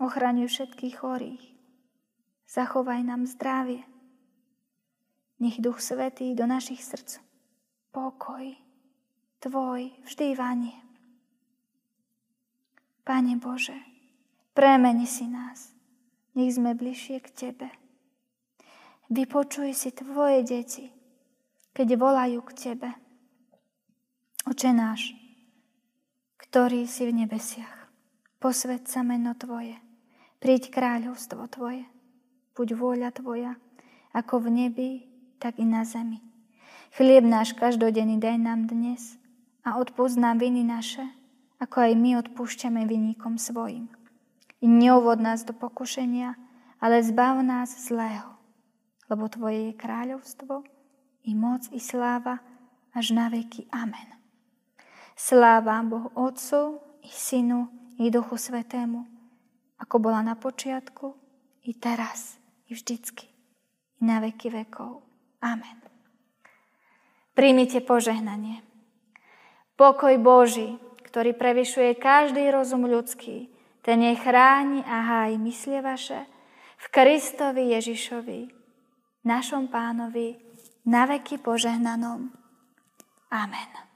Ochraňuj 0.00 0.48
všetkých 0.48 0.96
chorých. 0.96 1.44
Zachovaj 2.48 3.04
nám 3.04 3.28
zdravie. 3.28 3.84
Nech 5.36 5.60
Duch 5.60 5.84
Svetý 5.84 6.32
do 6.32 6.48
našich 6.48 6.80
srdc 6.80 7.20
pokoj 7.92 8.69
Tvoj 9.40 9.88
vždy 10.04 10.36
vanie. 10.36 10.76
Pane 13.08 13.40
Bože, 13.40 13.72
premeni 14.52 15.08
si 15.08 15.24
nás, 15.24 15.72
nech 16.36 16.52
sme 16.52 16.76
bližšie 16.76 17.24
k 17.24 17.28
Tebe. 17.32 17.72
Vypočuj 19.08 19.72
si 19.72 19.96
Tvoje 19.96 20.44
deti, 20.44 20.92
keď 21.72 21.88
volajú 21.96 22.44
k 22.44 22.50
Tebe. 22.52 22.92
Oče 24.44 24.76
náš, 24.76 25.16
ktorý 26.36 26.84
si 26.84 27.08
v 27.08 27.24
nebesiach, 27.24 27.88
posved 28.44 28.84
sa 28.92 29.00
meno 29.00 29.32
Tvoje, 29.40 29.80
príď 30.36 30.68
kráľovstvo 30.68 31.48
Tvoje, 31.48 31.88
buď 32.52 32.76
vôľa 32.76 33.08
Tvoja, 33.16 33.56
ako 34.12 34.44
v 34.44 34.48
nebi, 34.52 34.90
tak 35.40 35.56
i 35.56 35.64
na 35.64 35.88
zemi. 35.88 36.20
Chlieb 36.92 37.24
náš 37.24 37.56
každodenný 37.56 38.20
daj 38.20 38.36
nám 38.36 38.68
dnes 38.68 39.16
a 39.64 39.76
odpúsť 39.80 40.16
nám 40.16 40.40
viny 40.40 40.64
naše, 40.64 41.04
ako 41.60 41.76
aj 41.84 41.92
my 41.96 42.10
odpúšťame 42.24 42.88
vinníkom 42.88 43.36
svojim. 43.36 43.92
I 44.60 44.66
neuvod 44.68 45.20
nás 45.20 45.44
do 45.44 45.52
pokušenia, 45.56 46.36
ale 46.80 47.04
zbav 47.04 47.40
nás 47.44 47.72
zlého, 47.84 48.36
lebo 49.12 49.28
Tvoje 49.28 49.72
je 49.72 49.80
kráľovstvo, 49.80 50.64
i 51.28 51.32
moc, 51.36 51.68
i 51.72 51.80
sláva, 51.80 52.40
až 52.96 53.12
na 53.12 53.28
veky. 53.28 53.68
Amen. 53.72 54.16
Sláva 55.12 55.84
Bohu 55.84 56.08
Otcu, 56.16 56.80
i 57.04 57.12
Synu, 57.12 57.68
i 58.00 58.08
Duchu 58.08 58.40
Svetému, 58.40 59.04
ako 59.76 59.96
bola 60.00 60.24
na 60.24 60.36
počiatku, 60.36 61.12
i 61.68 61.76
teraz, 61.76 62.40
i 62.68 62.72
vždycky, 62.72 63.28
i 64.00 64.02
na 64.04 64.24
veky 64.24 64.48
vekov. 64.48 65.04
Amen. 65.44 65.76
Príjmite 67.36 67.84
požehnanie. 67.84 68.69
Pokoj 69.80 70.12
Boží, 70.20 70.76
ktorý 71.08 71.32
prevyšuje 71.32 71.96
každý 71.96 72.52
rozum 72.52 72.84
ľudský, 72.84 73.48
ten 73.80 74.04
je 74.04 74.12
chráni 74.12 74.84
a 74.84 75.00
hájí 75.00 75.40
myslie 75.40 75.80
vaše 75.80 76.20
v 76.76 76.86
Kristovi 76.92 77.72
Ježišovi, 77.72 78.52
našom 79.24 79.72
pánovi, 79.72 80.36
na 80.84 81.08
veky 81.08 81.40
požehnanom. 81.40 82.28
Amen. 83.32 83.89